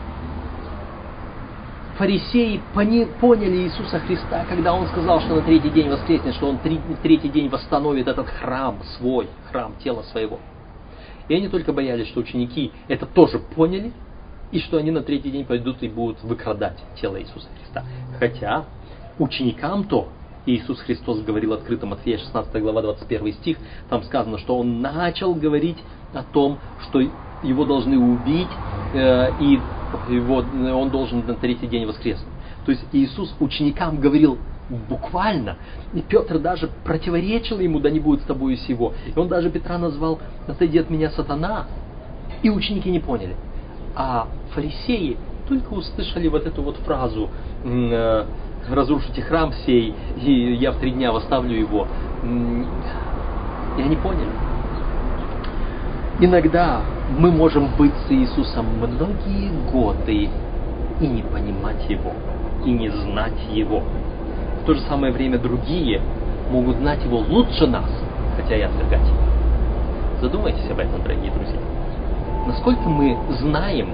Фарисеи 1.99 2.61
пони, 2.75 3.07
поняли 3.21 3.65
Иисуса 3.65 4.01
Христа, 4.01 4.45
когда 4.49 4.75
Он 4.75 4.87
сказал, 4.89 5.21
что 5.21 5.37
на 5.37 5.43
третий 5.43 5.71
день 5.71 5.91
воскреснет, 5.91 6.35
что 6.35 6.49
Он 6.49 6.59
три, 6.59 6.81
третий 7.03 7.29
день 7.29 7.49
восстановит 7.49 8.09
этот 8.09 8.29
храм 8.29 8.79
свой, 8.97 9.29
храм 9.51 9.75
тела 9.83 10.03
своего. 10.11 10.39
И 11.33 11.35
они 11.35 11.49
только 11.49 11.73
боялись, 11.73 12.09
что 12.09 12.21
ученики 12.21 12.73
это 12.89 13.07
тоже 13.07 13.39
поняли, 13.39 13.91
и 14.51 14.59
что 14.59 14.77
они 14.77 14.91
на 14.91 15.01
третий 15.01 15.31
день 15.31 15.47
пойдут 15.47 15.83
и 15.83 15.89
будут 15.89 16.23
выкрадать 16.23 16.79
тело 17.01 17.19
Иисуса 17.19 17.49
Христа. 17.59 17.87
Хотя 18.19 18.67
ученикам 19.19 19.85
то 19.85 20.09
Иисус 20.45 20.79
Христос 20.81 21.23
говорил 21.23 21.55
открыто, 21.55 21.87
Матфея 21.87 22.19
16 22.19 22.61
глава 22.61 22.83
21 22.83 23.33
стих, 23.33 23.57
там 23.89 24.03
сказано, 24.03 24.37
что 24.37 24.59
Он 24.59 24.83
начал 24.83 25.35
говорить 25.35 25.79
о 26.13 26.23
том, 26.23 26.59
что 26.81 27.01
его 27.43 27.65
должны 27.65 27.99
убить, 27.99 28.51
э, 28.93 29.31
и 29.41 29.59
его, 30.11 30.45
он 30.79 30.91
должен 30.91 31.27
на 31.27 31.33
третий 31.33 31.67
день 31.67 31.87
воскреснуть. 31.87 32.29
То 32.67 32.73
есть 32.73 32.85
Иисус 32.93 33.35
ученикам 33.41 33.99
говорил 34.03 34.37
буквально. 34.89 35.57
И 35.93 36.01
Петр 36.01 36.39
даже 36.39 36.69
противоречил 36.85 37.59
ему, 37.61 37.81
да 37.81 37.91
не 37.91 38.01
будет 38.01 38.23
с 38.23 38.25
тобой 38.25 38.57
сего. 38.57 38.95
И 39.15 39.19
он 39.19 39.29
даже 39.29 39.51
Петра 39.51 39.79
назвал, 39.79 40.21
отойди 40.47 40.79
от 40.79 40.91
меня, 40.91 41.11
сатана. 41.11 41.67
И 42.43 42.51
ученики 42.51 42.91
не 42.91 43.01
поняли. 43.01 43.37
А 43.95 44.27
фарисеи 44.55 45.17
только 45.49 45.75
услышали 45.75 46.29
вот 46.29 46.47
эту 46.47 46.63
вот 46.63 46.77
фразу 46.79 47.29
э, 47.65 48.25
«разрушите 48.71 49.23
храм 49.23 49.53
сей, 49.67 49.95
и 50.21 50.55
я 50.55 50.73
в 50.73 50.77
три 50.79 50.93
дня 50.93 51.13
восставлю 51.13 51.55
его». 51.55 51.87
И 53.79 53.83
они 53.83 53.97
поняли. 53.97 54.29
Иногда 56.21 56.83
мы 57.19 57.31
можем 57.33 57.69
быть 57.77 57.93
с 58.07 58.11
Иисусом 58.11 58.67
многие 58.77 59.51
годы 59.73 60.29
и 61.01 61.07
не 61.07 61.23
понимать 61.23 61.89
Его, 61.89 62.13
и 62.65 62.71
не 62.71 62.91
знать 62.91 63.41
Его. 63.51 63.83
В 64.63 64.65
то 64.65 64.75
же 64.75 64.81
самое 64.83 65.13
время 65.13 65.39
другие 65.39 66.01
могут 66.49 66.77
знать 66.77 67.03
его 67.05 67.19
лучше 67.19 67.67
нас, 67.67 67.91
хотя 68.37 68.57
и 68.57 68.61
отвергать. 68.61 69.11
Задумайтесь 70.21 70.71
об 70.71 70.79
этом, 70.79 71.03
дорогие 71.03 71.33
друзья. 71.33 71.59
Насколько 72.47 72.89
мы 72.89 73.19
знаем 73.41 73.89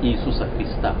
Иисуса 0.00 0.46
Христа, 0.56 0.94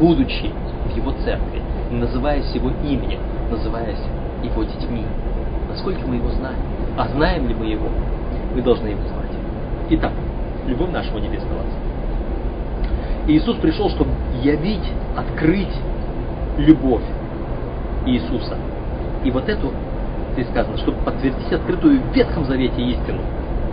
будучи 0.00 0.50
в 0.86 0.96
Его 0.96 1.12
церкви, 1.22 1.60
называясь 1.90 2.50
Его 2.54 2.70
именем, 2.82 3.20
называясь 3.50 4.00
Его 4.42 4.64
детьми. 4.64 5.04
Насколько 5.68 6.06
мы 6.06 6.16
Его 6.16 6.30
знаем? 6.30 6.60
А 6.96 7.06
знаем 7.08 7.46
ли 7.46 7.54
мы 7.54 7.66
Его? 7.66 7.90
Мы 8.54 8.62
должны 8.62 8.86
Его 8.86 9.02
знать. 9.02 9.32
Итак, 9.90 10.12
любовь 10.66 10.90
нашего 10.92 11.18
Небесного 11.18 11.60
Отца. 11.60 12.88
Иисус 13.28 13.56
пришел, 13.56 13.90
чтобы 13.90 14.12
явить, 14.42 14.90
открыть 15.14 15.76
любовь 16.56 17.02
Иисуса. 18.06 18.56
И 19.24 19.30
вот 19.30 19.48
эту, 19.48 19.72
здесь 20.34 20.48
сказано, 20.48 20.76
чтобы 20.78 20.98
подтвердить 21.04 21.52
открытую 21.52 22.00
в 22.00 22.14
Ветхом 22.14 22.44
Завете 22.44 22.82
истину, 22.82 23.20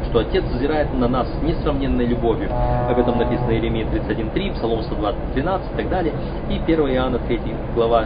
что 0.10 0.20
Отец 0.20 0.44
взирает 0.44 0.94
на 0.94 1.08
нас 1.08 1.28
с 1.28 1.44
несравненной 1.44 2.06
любовью. 2.06 2.50
Об 2.90 2.98
этом 2.98 3.18
написано 3.18 3.52
Иеремия 3.52 3.86
31.3, 3.86 4.54
Псалом 4.56 4.80
120.13 4.80 5.74
и 5.74 5.78
так 5.78 5.90
далее. 5.90 6.14
И 6.50 6.58
1 6.58 6.80
Иоанна 6.80 7.20
3 7.20 7.40
глава, 7.76 8.06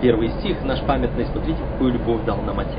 1 0.00 0.30
стих, 0.40 0.56
наш 0.64 0.80
памятный, 0.82 1.26
смотрите, 1.26 1.58
какую 1.72 1.92
любовь 1.94 2.24
дал 2.24 2.38
нам 2.42 2.58
Отец. 2.60 2.74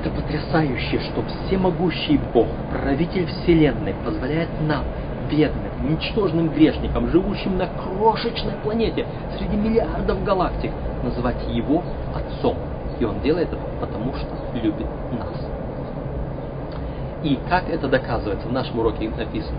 Это 0.00 0.08
потрясающе, 0.10 0.98
что 1.00 1.22
всемогущий 1.46 2.18
Бог, 2.32 2.46
правитель 2.70 3.26
Вселенной, 3.26 3.94
позволяет 4.02 4.48
нам, 4.62 4.84
бедным, 5.30 5.69
ничтожным 5.82 6.48
грешникам, 6.50 7.08
живущим 7.08 7.56
на 7.56 7.66
крошечной 7.66 8.54
планете 8.62 9.06
среди 9.38 9.56
миллиардов 9.56 10.22
галактик, 10.24 10.72
называть 11.02 11.36
Его 11.48 11.82
Отцом. 12.14 12.56
И 12.98 13.04
Он 13.04 13.20
делает 13.20 13.48
это 13.48 13.58
потому, 13.80 14.12
что 14.14 14.28
любит 14.54 14.86
нас. 15.12 15.50
И 17.22 17.38
как 17.48 17.68
это 17.68 17.88
доказывается, 17.88 18.48
в 18.48 18.52
нашем 18.52 18.78
уроке 18.78 19.10
написано. 19.10 19.58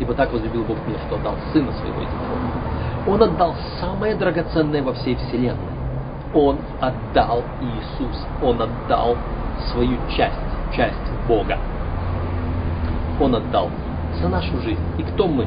Ибо 0.00 0.14
так 0.14 0.32
возлюбил 0.32 0.64
Бог 0.64 0.78
мир, 0.86 0.98
что 1.06 1.16
отдал 1.16 1.34
Сына 1.52 1.72
Своего 1.72 2.00
единородного. 2.00 2.64
Он 3.06 3.22
отдал 3.22 3.54
самое 3.80 4.16
драгоценное 4.16 4.82
во 4.82 4.92
всей 4.94 5.14
Вселенной. 5.14 5.74
Он 6.34 6.58
отдал 6.80 7.42
Иисус. 7.60 8.26
Он 8.42 8.60
отдал 8.60 9.16
свою 9.70 9.96
часть, 10.16 10.34
часть 10.74 10.94
Бога. 11.28 11.58
Он 13.20 13.36
отдал 13.36 13.70
за 14.24 14.30
нашу 14.30 14.58
жизнь. 14.60 14.80
И 14.98 15.02
кто 15.02 15.26
мы? 15.28 15.46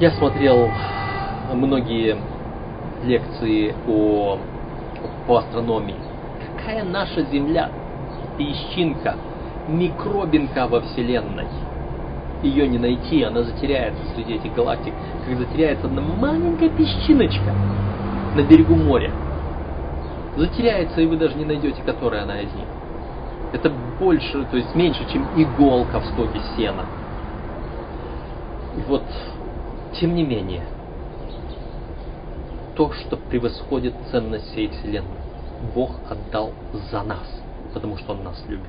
Я 0.00 0.10
смотрел 0.10 0.68
многие 1.54 2.14
лекции 3.04 3.74
о, 3.88 4.38
по 5.26 5.38
астрономии. 5.38 5.96
Какая 6.56 6.84
наша 6.84 7.22
Земля? 7.22 7.70
Песчинка, 8.36 9.16
микробинка 9.66 10.66
во 10.66 10.82
Вселенной. 10.82 11.46
Ее 12.42 12.68
не 12.68 12.78
найти, 12.78 13.22
она 13.22 13.44
затеряется 13.44 14.02
среди 14.14 14.34
этих 14.34 14.54
галактик, 14.54 14.92
как 15.26 15.38
затеряется 15.38 15.86
одна 15.86 16.02
маленькая 16.02 16.68
песчиночка 16.68 17.54
на 18.34 18.42
берегу 18.42 18.74
моря. 18.74 19.10
Затеряется, 20.36 21.00
и 21.00 21.06
вы 21.06 21.16
даже 21.16 21.36
не 21.36 21.46
найдете, 21.46 21.80
которая 21.82 22.24
она 22.24 22.40
из 22.40 22.52
них. 22.52 22.66
Это 23.54 23.70
больше, 24.00 24.44
то 24.50 24.56
есть 24.56 24.74
меньше, 24.74 25.06
чем 25.12 25.24
иголка 25.36 26.00
в 26.00 26.06
стоге 26.06 26.40
сена. 26.56 26.84
И 28.76 28.80
вот, 28.88 29.04
тем 29.92 30.16
не 30.16 30.24
менее, 30.24 30.64
то, 32.74 32.92
что 32.92 33.16
превосходит 33.16 33.94
ценность 34.10 34.50
всей 34.50 34.66
Вселенной, 34.70 35.20
Бог 35.72 35.92
отдал 36.10 36.50
за 36.90 37.04
нас, 37.04 37.30
потому 37.72 37.96
что 37.96 38.14
Он 38.14 38.24
нас 38.24 38.44
любит. 38.48 38.66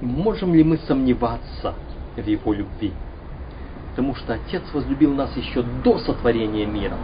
Можем 0.00 0.54
ли 0.54 0.64
мы 0.64 0.78
сомневаться 0.78 1.74
в 2.16 2.26
Его 2.26 2.52
любви? 2.52 2.92
Потому 3.90 4.16
что 4.16 4.34
Отец 4.34 4.64
возлюбил 4.74 5.14
нас 5.14 5.36
еще 5.36 5.62
до 5.84 6.00
сотворения 6.00 6.66
мира. 6.66 6.96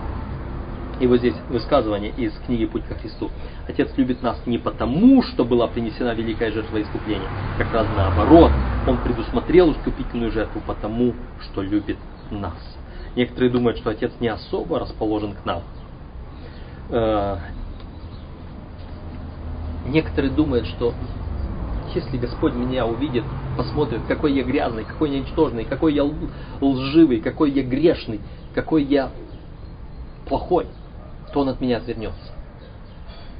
И 1.00 1.06
вот 1.06 1.18
здесь 1.18 1.34
высказывание 1.48 2.12
из 2.16 2.32
книги 2.46 2.66
«Путь 2.66 2.84
ко 2.84 2.94
Христу». 2.94 3.30
Отец 3.66 3.90
любит 3.96 4.22
нас 4.22 4.38
не 4.46 4.58
потому, 4.58 5.22
что 5.22 5.44
была 5.44 5.66
принесена 5.66 6.14
великая 6.14 6.52
жертва 6.52 6.82
искупления. 6.82 7.28
Как 7.58 7.72
раз 7.72 7.86
наоборот, 7.96 8.52
Он 8.86 8.98
предусмотрел 8.98 9.72
искупительную 9.72 10.30
жертву 10.30 10.62
потому, 10.64 11.14
что 11.40 11.62
любит 11.62 11.96
нас. 12.30 12.54
Некоторые 13.16 13.50
думают, 13.50 13.78
что 13.78 13.90
Отец 13.90 14.12
не 14.20 14.28
особо 14.28 14.78
расположен 14.78 15.34
к 15.34 15.44
нам. 15.44 15.62
Э, 16.90 17.38
некоторые 19.86 20.32
думают, 20.32 20.66
что 20.66 20.94
если 21.94 22.16
Господь 22.18 22.54
меня 22.54 22.86
увидит, 22.86 23.24
посмотрит, 23.56 24.00
какой 24.06 24.32
я 24.32 24.42
грязный, 24.42 24.84
какой 24.84 25.10
я 25.10 25.20
ничтожный, 25.20 25.64
какой 25.64 25.94
я 25.94 26.04
лживый, 26.60 27.20
какой 27.20 27.50
я 27.50 27.62
грешный, 27.62 28.20
какой 28.54 28.84
я 28.84 29.10
плохой, 30.26 30.66
то 31.34 31.40
он 31.40 31.48
от 31.48 31.60
меня 31.60 31.78
отвернется. 31.78 32.32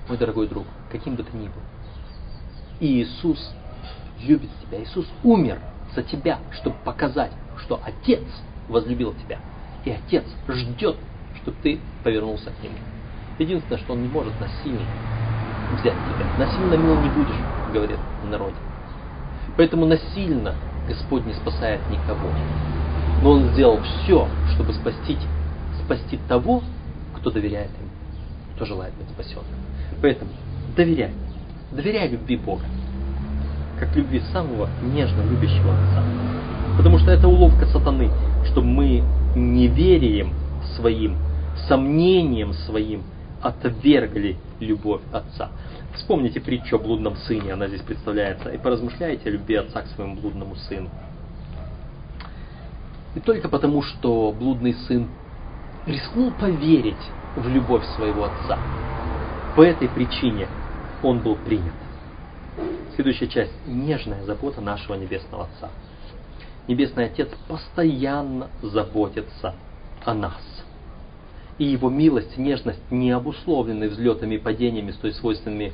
Мой 0.09 0.19
дорогой 0.19 0.49
друг, 0.49 0.67
каким 0.91 1.15
бы 1.15 1.23
ты 1.23 1.35
ни 1.37 1.47
был. 1.47 1.63
И 2.81 3.01
Иисус 3.01 3.55
любит 4.21 4.51
тебя. 4.63 4.83
Иисус 4.83 5.07
умер 5.23 5.61
за 5.95 6.03
тебя, 6.03 6.41
чтобы 6.51 6.75
показать, 6.85 7.31
что 7.57 7.81
Отец 7.85 8.25
возлюбил 8.69 9.15
тебя. 9.15 9.39
И 9.85 9.93
Отец 9.93 10.25
ждет, 10.49 10.97
чтобы 11.37 11.57
ты 11.63 11.79
повернулся 12.03 12.51
к 12.51 12.65
Нему. 12.65 12.75
Единственное, 13.39 13.79
что 13.79 13.93
Он 13.93 14.03
не 14.03 14.09
может 14.09 14.35
насильно 14.41 14.85
взять 15.79 15.95
тебя. 15.95 16.27
Насильно 16.37 16.75
мил 16.75 17.01
не 17.01 17.11
будешь, 17.11 17.73
говорит 17.73 17.99
в 18.25 18.27
народе. 18.27 18.57
Поэтому 19.57 19.87
насильно 19.87 20.57
Господь 20.89 21.25
не 21.27 21.35
спасает 21.35 21.81
никого. 21.89 22.29
Но 23.23 23.31
Он 23.31 23.51
сделал 23.51 23.79
все, 23.83 24.27
чтобы 24.53 24.73
спасти, 24.75 25.17
спасти 25.85 26.19
того, 26.29 26.61
кто 27.25 27.31
доверяет 27.31 27.71
Ему 27.81 27.89
кто 28.55 28.67
желает 28.67 28.95
быть 28.95 29.09
спасенным. 29.09 29.47
Поэтому 30.01 30.31
доверяй. 30.77 31.11
Доверяй 31.73 32.09
любви 32.09 32.37
Бога. 32.37 32.63
Как 33.81 33.97
любви 33.97 34.21
самого 34.33 34.69
нежно 34.83 35.23
любящего 35.23 35.73
Отца. 35.73 36.05
Потому 36.77 36.99
что 36.99 37.11
это 37.11 37.27
уловка 37.27 37.67
сатаны, 37.67 38.11
чтобы 38.45 38.69
мы 38.69 39.03
неверием 39.35 40.35
своим, 40.77 41.17
сомнением 41.67 42.53
своим 42.53 43.03
отвергли 43.43 44.37
любовь 44.61 45.01
Отца. 45.11 45.49
Вспомните 45.95 46.41
притчу 46.41 46.77
о 46.77 46.79
блудном 46.79 47.17
сыне, 47.17 47.55
она 47.55 47.67
здесь 47.67 47.83
представляется, 47.83 48.51
и 48.51 48.59
поразмышляйте 48.59 49.31
о 49.31 49.33
любви 49.33 49.57
Отца 49.57 49.83
к 49.83 49.87
своему 49.89 50.15
блудному 50.15 50.55
сыну. 50.55 50.91
И 53.17 53.21
только 53.21 53.49
потому, 53.49 53.83
что 53.83 54.33
блудный 54.39 54.75
сын 54.87 55.09
рискнул 55.87 56.31
поверить 56.33 56.97
в 57.37 57.49
любовь 57.49 57.85
своего 57.97 58.25
отца. 58.25 58.59
По 59.57 59.63
этой 59.63 59.89
причине 59.89 60.49
он 61.03 61.21
был 61.21 61.37
принят. 61.37 61.75
Следующая 62.95 63.29
часть– 63.29 63.53
нежная 63.67 64.23
забота 64.25 64.61
нашего 64.61 64.95
Небесного 64.95 65.45
Отца. 65.45 65.71
Небесный 66.69 67.07
Отец 67.07 67.29
постоянно 67.49 68.49
заботится 68.63 69.55
о 70.05 70.15
нас. 70.15 70.41
И 71.59 71.65
его 71.65 71.91
милость, 71.91 72.37
нежность 72.37 72.81
не 72.91 73.11
обусловлены 73.11 73.89
взлетами 73.89 74.37
и 74.37 74.39
падениями, 74.39 74.93
столь 74.93 75.13
свойственными 75.13 75.73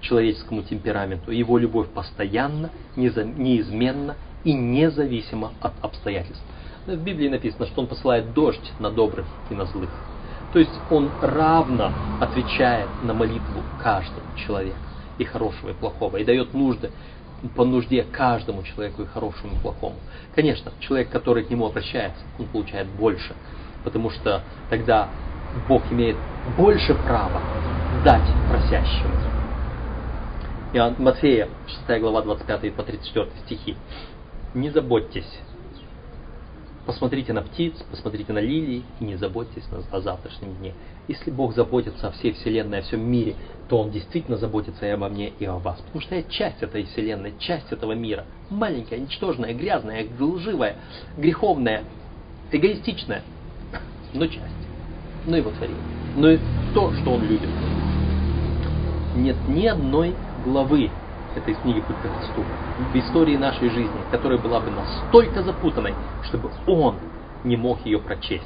человеческому 0.00 0.62
темпераменту. 0.62 1.32
Его 1.32 1.58
любовь 1.58 1.88
постоянно, 1.88 2.70
неизменна 2.96 4.16
и 4.44 4.52
независима 4.52 5.52
от 5.60 5.72
обстоятельств. 5.82 6.44
В 6.88 7.02
Библии 7.02 7.28
написано, 7.28 7.66
что 7.66 7.82
Он 7.82 7.86
посылает 7.86 8.32
дождь 8.32 8.72
на 8.78 8.90
добрых 8.90 9.26
и 9.50 9.54
на 9.54 9.66
злых. 9.66 9.90
То 10.52 10.58
есть 10.58 10.72
он 10.90 11.10
равно 11.20 11.92
отвечает 12.20 12.88
на 13.02 13.12
молитву 13.12 13.62
каждого 13.82 14.22
человека, 14.36 14.78
и 15.18 15.24
хорошего, 15.24 15.70
и 15.70 15.74
плохого, 15.74 16.16
и 16.16 16.24
дает 16.24 16.54
нужды 16.54 16.90
по 17.54 17.64
нужде 17.64 18.04
каждому 18.10 18.62
человеку, 18.62 19.02
и 19.02 19.06
хорошему, 19.06 19.56
и 19.56 19.58
плохому. 19.58 19.96
Конечно, 20.34 20.72
человек, 20.80 21.10
который 21.10 21.44
к 21.44 21.50
нему 21.50 21.66
обращается, 21.66 22.20
он 22.38 22.46
получает 22.46 22.88
больше, 22.88 23.34
потому 23.84 24.10
что 24.10 24.42
тогда 24.70 25.08
Бог 25.68 25.82
имеет 25.92 26.16
больше 26.56 26.94
права 26.94 27.42
дать 28.04 28.28
просящему. 28.50 29.14
Иоанн 30.72 30.94
Матфея, 30.98 31.48
6 31.86 32.00
глава, 32.00 32.22
25 32.22 32.74
по 32.74 32.82
34 32.82 33.30
стихи. 33.44 33.76
Не 34.54 34.70
заботьтесь 34.70 35.38
Посмотрите 36.88 37.34
на 37.34 37.42
птиц, 37.42 37.74
посмотрите 37.90 38.32
на 38.32 38.38
лилии 38.38 38.82
и 38.98 39.04
не 39.04 39.16
заботьтесь 39.16 39.62
о 39.92 40.00
завтрашнем 40.00 40.54
дне. 40.54 40.72
Если 41.06 41.30
Бог 41.30 41.54
заботится 41.54 42.08
о 42.08 42.12
всей 42.12 42.32
Вселенной, 42.32 42.78
о 42.78 42.80
всем 42.82 43.02
мире, 43.02 43.34
то 43.68 43.78
Он 43.78 43.90
действительно 43.90 44.38
заботится 44.38 44.86
и 44.86 44.88
обо 44.88 45.10
мне, 45.10 45.28
и 45.38 45.44
о 45.44 45.56
вас. 45.58 45.76
Потому 45.80 46.00
что 46.00 46.14
я 46.14 46.22
часть 46.22 46.62
этой 46.62 46.84
Вселенной, 46.84 47.34
часть 47.38 47.70
этого 47.70 47.92
мира. 47.92 48.24
Маленькая, 48.48 49.00
ничтожная, 49.00 49.52
грязная, 49.52 50.06
лживая, 50.18 50.76
греховная, 51.18 51.84
эгоистичная, 52.52 53.22
но 54.14 54.26
часть. 54.26 54.40
но 55.26 55.36
и 55.36 55.42
творение, 55.42 55.76
но 56.16 56.30
и 56.30 56.38
то, 56.72 56.90
что 56.94 57.10
он 57.10 57.22
любит. 57.22 57.50
Нет 59.14 59.36
ни 59.46 59.66
одной 59.66 60.14
главы 60.42 60.90
этой 61.34 61.54
книги 61.54 61.80
«Путь 61.80 61.96
к 61.96 62.00
Христу» 62.00 62.44
в 62.92 62.96
истории 62.96 63.36
нашей 63.36 63.70
жизни, 63.70 64.00
которая 64.10 64.38
была 64.38 64.60
бы 64.60 64.70
настолько 64.70 65.42
запутанной, 65.42 65.94
чтобы 66.24 66.50
он 66.66 66.96
не 67.44 67.56
мог 67.56 67.84
ее 67.84 67.98
прочесть. 67.98 68.44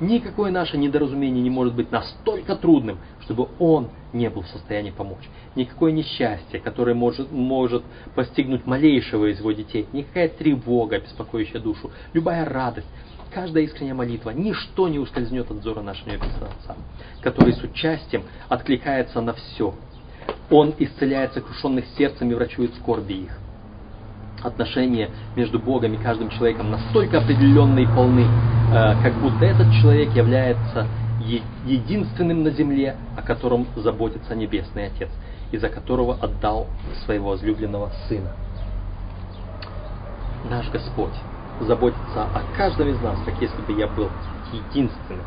Никакое 0.00 0.52
наше 0.52 0.78
недоразумение 0.78 1.42
не 1.42 1.50
может 1.50 1.74
быть 1.74 1.90
настолько 1.90 2.54
трудным, 2.54 2.98
чтобы 3.22 3.48
он 3.58 3.88
не 4.12 4.30
был 4.30 4.42
в 4.42 4.48
состоянии 4.48 4.92
помочь. 4.92 5.28
Никакое 5.56 5.90
несчастье, 5.90 6.60
которое 6.60 6.94
может, 6.94 7.32
может 7.32 7.82
постигнуть 8.14 8.64
малейшего 8.64 9.26
из 9.26 9.40
его 9.40 9.50
детей, 9.50 9.86
никакая 9.92 10.28
тревога, 10.28 11.00
беспокоящая 11.00 11.60
душу, 11.60 11.90
любая 12.12 12.44
радость, 12.44 12.86
каждая 13.34 13.64
искренняя 13.64 13.94
молитва, 13.94 14.30
ничто 14.30 14.86
не 14.86 15.00
ускользнет 15.00 15.50
от 15.50 15.58
взора 15.58 15.80
нашего 15.80 16.10
Небесного 16.10 16.52
Отца, 16.60 16.76
который 17.20 17.52
с 17.52 17.62
участием 17.62 18.22
откликается 18.48 19.20
на 19.20 19.32
все. 19.32 19.74
Он 20.50 20.74
исцеляет 20.78 21.34
сокрушенных 21.34 21.84
сердцем 21.96 22.30
и 22.30 22.34
врачует 22.34 22.74
скорби 22.74 23.24
их 23.24 23.38
отношения 24.42 25.10
между 25.36 25.58
Богом 25.58 25.94
и 25.94 25.96
каждым 25.96 26.30
человеком 26.30 26.70
настолько 26.70 27.18
определенны 27.18 27.80
и 27.80 27.86
полны, 27.86 28.24
э, 28.24 29.02
как 29.02 29.14
будто 29.20 29.44
этот 29.44 29.72
человек 29.80 30.14
является 30.14 30.86
единственным 31.66 32.44
на 32.44 32.50
земле, 32.50 32.96
о 33.16 33.22
котором 33.22 33.66
заботится 33.76 34.34
Небесный 34.34 34.86
Отец, 34.86 35.10
и 35.50 35.58
за 35.58 35.68
которого 35.68 36.14
отдал 36.14 36.68
своего 37.04 37.30
возлюбленного 37.30 37.90
Сына. 38.08 38.32
Наш 40.48 40.70
Господь 40.70 41.14
заботится 41.60 42.22
о 42.22 42.42
каждом 42.56 42.88
из 42.88 43.00
нас, 43.02 43.18
как 43.24 43.40
если 43.42 43.60
бы 43.62 43.78
я 43.78 43.88
был 43.88 44.08
единственным. 44.52 45.24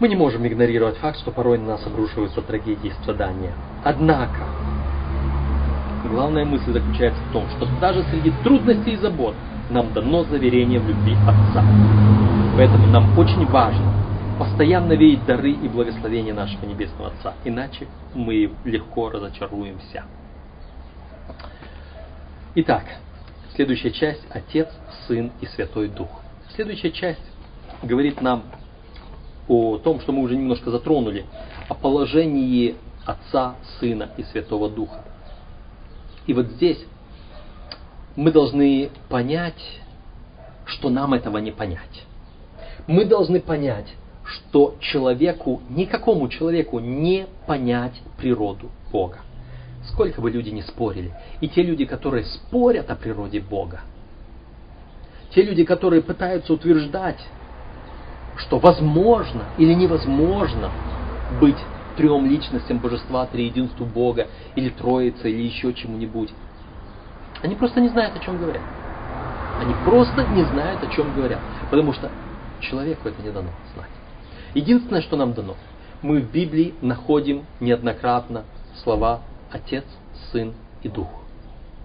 Мы 0.00 0.08
не 0.08 0.16
можем 0.16 0.46
игнорировать 0.46 0.96
факт, 0.98 1.18
что 1.18 1.30
порой 1.30 1.58
на 1.58 1.66
нас 1.66 1.86
обрушиваются 1.86 2.40
трагедии 2.42 2.88
и 2.88 3.02
страдания. 3.02 3.52
Однако, 3.84 4.46
Главная 6.04 6.44
мысль 6.44 6.72
заключается 6.72 7.20
в 7.28 7.32
том, 7.32 7.44
что 7.50 7.66
даже 7.80 8.02
среди 8.04 8.30
трудностей 8.42 8.92
и 8.92 8.96
забот 8.96 9.34
нам 9.68 9.92
дано 9.92 10.24
заверение 10.24 10.80
в 10.80 10.88
любви 10.88 11.14
Отца. 11.26 11.64
Поэтому 12.56 12.86
нам 12.86 13.18
очень 13.18 13.44
важно 13.46 13.92
постоянно 14.38 14.92
видеть 14.92 15.26
дары 15.26 15.50
и 15.50 15.68
благословения 15.68 16.32
нашего 16.32 16.64
Небесного 16.64 17.08
Отца, 17.08 17.34
иначе 17.44 17.88
мы 18.14 18.50
легко 18.64 19.10
разочаруемся. 19.10 20.04
Итак, 22.54 22.84
следующая 23.54 23.90
часть– 23.90 24.24
Отец, 24.30 24.68
Сын 25.06 25.32
и 25.40 25.46
Святой 25.46 25.88
Дух. 25.88 26.08
Следующая 26.54 26.92
часть 26.92 27.24
говорит 27.82 28.22
нам 28.22 28.44
о 29.48 29.78
том, 29.78 30.00
что 30.00 30.12
мы 30.12 30.22
уже 30.22 30.36
немножко 30.36 30.70
затронули, 30.70 31.24
о 31.68 31.74
положении 31.74 32.76
Отца, 33.04 33.56
Сына 33.80 34.10
и 34.16 34.22
Святого 34.24 34.68
Духа. 34.68 35.02
И 36.26 36.34
вот 36.34 36.46
здесь 36.48 36.78
мы 38.16 38.30
должны 38.32 38.90
понять, 39.08 39.80
что 40.66 40.90
нам 40.90 41.14
этого 41.14 41.38
не 41.38 41.50
понять. 41.50 42.04
Мы 42.86 43.04
должны 43.04 43.40
понять, 43.40 43.86
что 44.24 44.76
человеку, 44.80 45.62
никакому 45.70 46.28
человеку 46.28 46.78
не 46.80 47.26
понять 47.46 47.94
природу 48.18 48.70
Бога. 48.92 49.20
Сколько 49.90 50.20
бы 50.20 50.30
люди 50.30 50.50
ни 50.50 50.60
спорили. 50.60 51.12
И 51.40 51.48
те 51.48 51.62
люди, 51.62 51.86
которые 51.86 52.24
спорят 52.24 52.90
о 52.90 52.96
природе 52.96 53.40
Бога, 53.40 53.80
те 55.34 55.42
люди, 55.42 55.64
которые 55.64 56.02
пытаются 56.02 56.52
утверждать, 56.52 57.18
что 58.38 58.58
возможно 58.58 59.44
или 59.58 59.74
невозможно 59.74 60.70
быть 61.40 61.58
трем 61.96 62.26
личностям 62.26 62.78
божества, 62.78 63.26
триединству 63.26 63.84
Бога, 63.84 64.28
или 64.54 64.70
Троице, 64.70 65.30
или 65.30 65.42
еще 65.42 65.74
чему-нибудь. 65.74 66.30
Они 67.42 67.54
просто 67.56 67.80
не 67.80 67.88
знают, 67.88 68.16
о 68.16 68.20
чем 68.20 68.38
говорят. 68.38 68.62
Они 69.60 69.74
просто 69.84 70.24
не 70.28 70.44
знают, 70.44 70.82
о 70.82 70.86
чем 70.86 71.12
говорят. 71.14 71.40
Потому 71.70 71.92
что 71.92 72.10
человеку 72.60 73.08
это 73.08 73.20
не 73.22 73.30
дано 73.30 73.50
знать. 73.74 73.90
Единственное, 74.54 75.02
что 75.02 75.16
нам 75.16 75.34
дано, 75.34 75.56
мы 76.02 76.20
в 76.20 76.30
Библии 76.30 76.74
находим 76.80 77.44
неоднократно 77.60 78.44
слова 78.82 79.20
Отец, 79.50 79.84
Сын 80.30 80.54
и 80.82 80.88
Дух. 80.88 81.08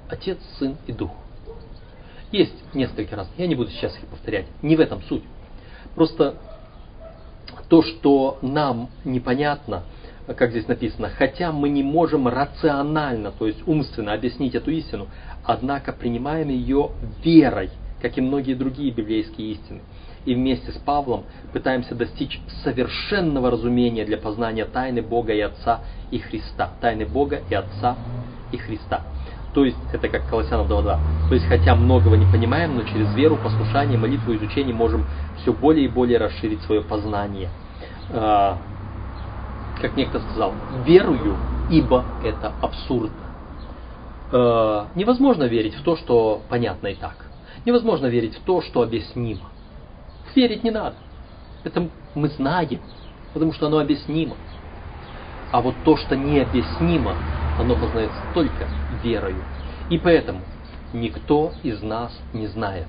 Отец, 0.10 0.38
Сын 0.60 0.78
и 0.86 0.92
Дух. 0.92 1.12
Есть 2.32 2.54
несколько 2.74 3.16
раз, 3.16 3.28
я 3.38 3.48
не 3.48 3.56
буду 3.56 3.70
сейчас 3.72 3.96
их 3.96 4.06
повторять, 4.06 4.46
не 4.62 4.76
в 4.76 4.80
этом 4.80 5.02
суть. 5.04 5.24
Просто 5.96 6.36
то, 7.70 7.82
что 7.82 8.38
нам 8.42 8.90
непонятно, 9.04 9.84
как 10.36 10.52
здесь 10.52 10.68
написано, 10.68 11.10
хотя 11.10 11.52
мы 11.52 11.70
не 11.70 11.84
можем 11.84 12.28
рационально, 12.28 13.32
то 13.32 13.48
есть 13.48 13.68
умственно 13.68 14.14
объяснить 14.14 14.56
эту 14.56 14.72
истину, 14.72 15.08
однако 15.44 15.92
принимаем 15.92 16.50
ее 16.50 16.92
верой, 17.24 17.70
как 18.02 18.18
и 18.18 18.22
многие 18.22 18.54
другие 18.54 18.92
библейские 18.92 19.52
истины. 19.52 19.82
И 20.26 20.36
вместе 20.36 20.72
с 20.72 20.78
Павлом 20.78 21.26
пытаемся 21.52 21.96
достичь 21.96 22.40
совершенного 22.64 23.52
разумения 23.52 24.06
для 24.06 24.18
познания 24.18 24.64
тайны 24.66 25.02
Бога 25.02 25.34
и 25.34 25.42
Отца 25.42 25.82
и 26.12 26.20
Христа. 26.20 26.72
Тайны 26.80 27.06
Бога 27.06 27.42
и 27.50 27.54
Отца 27.54 27.98
и 28.54 28.58
Христа. 28.58 29.02
То 29.54 29.66
есть, 29.66 29.78
это 29.92 30.10
как 30.10 30.28
Колоссянам 30.30 30.68
2.2. 30.68 30.98
То 31.30 31.36
есть, 31.36 31.46
хотя 31.48 31.76
многого 31.76 32.18
не 32.18 32.26
понимаем, 32.26 32.76
но 32.76 32.84
через 32.84 33.14
веру, 33.14 33.38
послушание, 33.38 33.98
молитву 33.98 34.34
изучение 34.36 34.74
можем 34.74 35.06
все 35.42 35.54
более 35.54 35.86
и 35.86 35.88
более 35.88 36.18
расширить 36.18 36.62
свое 36.64 36.82
познание. 36.82 37.50
А, 38.12 38.58
как 39.80 39.96
некто 39.96 40.20
сказал, 40.20 40.54
верую, 40.86 41.38
ибо 41.70 42.04
это 42.24 42.54
абсурдно. 42.62 43.24
Э, 44.32 44.86
невозможно 44.96 45.44
верить 45.44 45.76
в 45.76 45.84
то, 45.84 45.96
что 45.96 46.42
понятно 46.50 46.88
и 46.88 46.96
так. 46.96 47.16
Невозможно 47.66 48.08
верить 48.08 48.36
в 48.36 48.42
то, 48.44 48.62
что 48.62 48.82
объяснимо. 48.82 49.52
Верить 50.36 50.64
не 50.64 50.72
надо. 50.72 50.96
Это 51.64 51.88
мы 52.16 52.30
знаем, 52.30 52.80
потому 53.34 53.54
что 53.54 53.68
оно 53.68 53.78
объяснимо. 53.78 54.36
А 55.52 55.62
вот 55.62 55.76
то, 55.86 55.98
что 55.98 56.16
необъяснимо, 56.16 57.14
оно 57.58 57.76
познается 57.76 58.20
только 58.34 58.68
верою. 59.04 59.44
И 59.90 59.98
поэтому 59.98 60.42
никто 60.94 61.54
из 61.64 61.82
нас 61.82 62.12
не 62.34 62.48
знает 62.48 62.88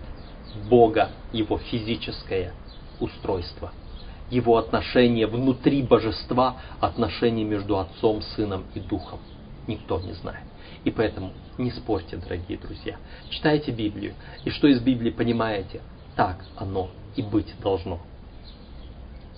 Бога, 0.69 1.11
Его 1.33 1.59
физическое 1.59 2.53
устройство– 3.01 3.73
его 4.31 4.57
отношения 4.57 5.27
внутри 5.27 5.83
божества, 5.83 6.57
отношения 6.81 7.45
между 7.45 7.79
Отцом, 7.79 8.23
Сыном 8.23 8.65
и 8.75 8.81
Духом. 8.81 9.21
Никто 9.67 10.01
не 10.01 10.13
знает. 10.13 10.45
И 10.85 10.91
поэтому 10.91 11.33
не 11.59 11.71
спорьте, 11.71 12.17
дорогие 12.17 12.59
друзья. 12.59 12.97
Читайте 13.31 13.71
Библию. 13.71 14.15
И 14.45 14.51
что 14.51 14.67
из 14.67 14.81
Библии 14.81 15.11
понимаете, 15.11 15.81
так 16.17 16.45
оно 16.57 16.91
и 17.17 17.23
быть 17.23 17.55
должно. 17.63 18.01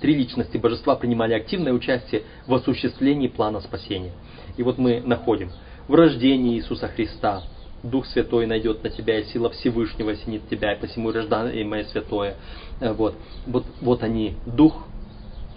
Три 0.01 0.15
личности 0.15 0.57
божества 0.57 0.95
принимали 0.95 1.35
активное 1.35 1.73
участие 1.73 2.23
в 2.47 2.55
осуществлении 2.55 3.29
плана 3.29 3.61
спасения. 3.61 4.13
И 4.57 4.63
вот 4.63 4.79
мы 4.79 5.01
находим 5.01 5.51
в 5.89 5.95
рождении 5.95 6.57
Иисуса 6.57 6.89
Христа, 6.89 7.43
Дух 7.83 8.07
Святой 8.07 8.47
найдет 8.47 8.83
на 8.83 8.91
тебя, 8.91 9.21
и 9.21 9.25
сила 9.25 9.51
Всевышнего 9.51 10.13
осенит 10.13 10.49
тебя, 10.49 10.73
и 10.73 10.81
посему 10.81 11.13
рождаемое 11.13 11.85
святое. 11.85 12.37
Э, 12.81 12.93
вот, 12.93 13.15
вот, 13.47 13.65
вот 13.81 14.03
они, 14.03 14.35
Дух 14.47 14.87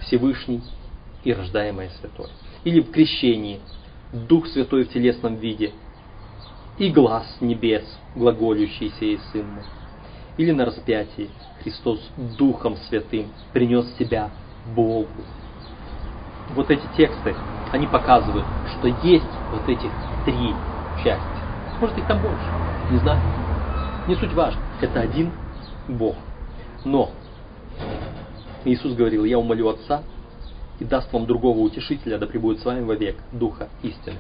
Всевышний 0.01 0.62
и 1.23 1.33
рождаемое 1.33 1.89
святое. 1.99 2.29
Или 2.63 2.81
в 2.81 2.91
крещении, 2.91 3.59
Дух 4.13 4.47
Святой 4.47 4.85
в 4.85 4.89
телесном 4.89 5.35
виде, 5.35 5.71
и 6.77 6.89
глаз 6.89 7.25
небес, 7.41 7.83
глаголющийся 8.15 9.05
из 9.05 9.23
Сына. 9.31 9.63
Или 10.38 10.51
на 10.51 10.65
распятии 10.65 11.29
Христос 11.62 11.99
Духом 12.38 12.77
Святым 12.88 13.27
принес 13.53 13.85
себя 13.97 14.31
Богу. 14.75 15.07
Вот 16.55 16.71
эти 16.71 16.83
тексты, 16.95 17.35
они 17.71 17.88
показывают, 17.88 18.45
что 18.77 18.88
есть 18.88 19.25
вот 19.51 19.67
этих 19.67 19.91
три 20.25 20.53
части. 21.03 21.23
Может 21.79 21.97
их 21.97 22.08
там 22.08 22.21
больше, 22.21 22.38
не 22.91 22.97
знаю. 22.97 23.21
Не 24.07 24.15
суть 24.15 24.34
важно. 24.34 24.61
Это 24.82 25.01
один 25.01 25.32
Бог. 25.88 26.15
Но 26.84 27.11
Иисус 28.65 28.93
говорил, 28.93 29.24
я 29.24 29.38
умолю 29.38 29.70
Отца 29.70 30.03
и 30.80 30.86
даст 30.86 31.11
вам 31.13 31.26
другого 31.26 31.59
утешителя, 31.59 32.17
да 32.17 32.26
пребудет 32.26 32.61
с 32.61 32.65
вами 32.65 32.84
вовек, 32.84 33.17
Духа 33.32 33.70
истины. 33.84 34.17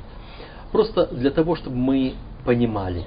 Просто 0.71 1.07
для 1.07 1.31
того, 1.31 1.55
чтобы 1.55 1.77
мы 1.77 2.13
понимали, 2.45 3.05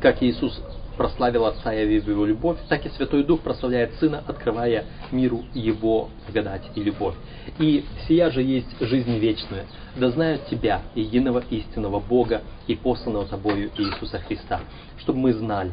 как 0.00 0.22
Иисус 0.22 0.60
прославил 0.96 1.46
Отца 1.46 1.72
явив 1.72 2.08
Его 2.08 2.26
любовь, 2.26 2.58
так 2.68 2.84
и 2.86 2.90
Святой 2.90 3.24
Дух 3.24 3.40
прославляет 3.40 3.94
Сына, 3.94 4.22
открывая 4.26 4.84
миру 5.12 5.44
Его 5.54 6.10
благодать 6.26 6.62
и 6.74 6.82
любовь. 6.82 7.14
И 7.58 7.84
сия 8.06 8.30
же 8.30 8.42
есть 8.42 8.80
жизнь 8.80 9.18
вечная, 9.18 9.66
да 9.96 10.10
знают 10.10 10.46
Тебя, 10.46 10.82
единого 10.94 11.42
истинного 11.50 12.00
Бога 12.00 12.42
и 12.66 12.74
посланного 12.74 13.26
Тобою 13.26 13.70
Иисуса 13.76 14.18
Христа, 14.20 14.60
чтобы 14.98 15.18
мы 15.18 15.32
знали. 15.32 15.72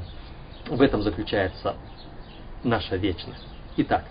В 0.67 0.81
этом 0.81 1.01
заключается 1.01 1.75
наша 2.63 2.95
вечность. 2.95 3.43
Итак, 3.75 4.05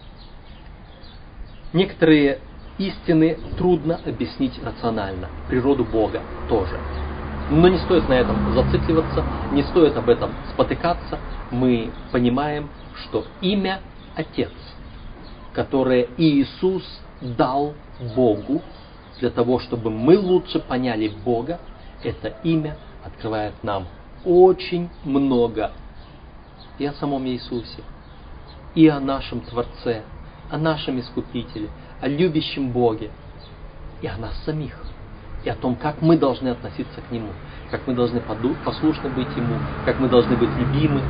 Некоторые 1.72 2.38
истины 2.76 3.38
трудно 3.56 3.98
объяснить 4.04 4.52
рационально, 4.62 5.28
природу 5.48 5.84
Бога 5.84 6.20
тоже. 6.48 6.78
Но 7.52 7.68
не 7.68 7.76
стоит 7.76 8.08
на 8.08 8.14
этом 8.14 8.54
зацикливаться, 8.54 9.22
не 9.52 9.62
стоит 9.62 9.94
об 9.94 10.08
этом 10.08 10.30
спотыкаться. 10.54 11.18
Мы 11.50 11.90
понимаем, 12.10 12.70
что 12.96 13.26
имя 13.42 13.80
Отец, 14.16 14.52
которое 15.52 16.08
Иисус 16.16 16.82
дал 17.20 17.74
Богу 18.16 18.62
для 19.20 19.28
того, 19.28 19.58
чтобы 19.58 19.90
мы 19.90 20.18
лучше 20.18 20.60
поняли 20.60 21.12
Бога, 21.24 21.60
это 22.02 22.28
имя 22.42 22.78
открывает 23.04 23.52
нам 23.62 23.86
очень 24.24 24.88
много 25.04 25.72
и 26.78 26.86
о 26.86 26.94
самом 26.94 27.26
Иисусе, 27.26 27.82
и 28.74 28.88
о 28.88 28.98
нашем 28.98 29.42
Творце, 29.42 30.04
о 30.50 30.56
нашем 30.56 30.98
Искупителе, 31.00 31.68
о 32.00 32.08
любящем 32.08 32.72
Боге, 32.72 33.10
и 34.00 34.06
о 34.06 34.16
нас 34.16 34.34
самих, 34.44 34.74
и 35.44 35.48
о 35.48 35.54
том, 35.54 35.74
как 35.74 36.00
мы 36.00 36.16
должны 36.16 36.48
относиться 36.48 37.00
к 37.00 37.10
Нему, 37.10 37.30
как 37.70 37.86
мы 37.86 37.94
должны 37.94 38.20
послушно 38.64 39.08
быть 39.10 39.28
Ему, 39.36 39.56
как 39.84 39.98
мы 39.98 40.08
должны 40.08 40.36
быть 40.36 40.50
любимы, 40.56 41.00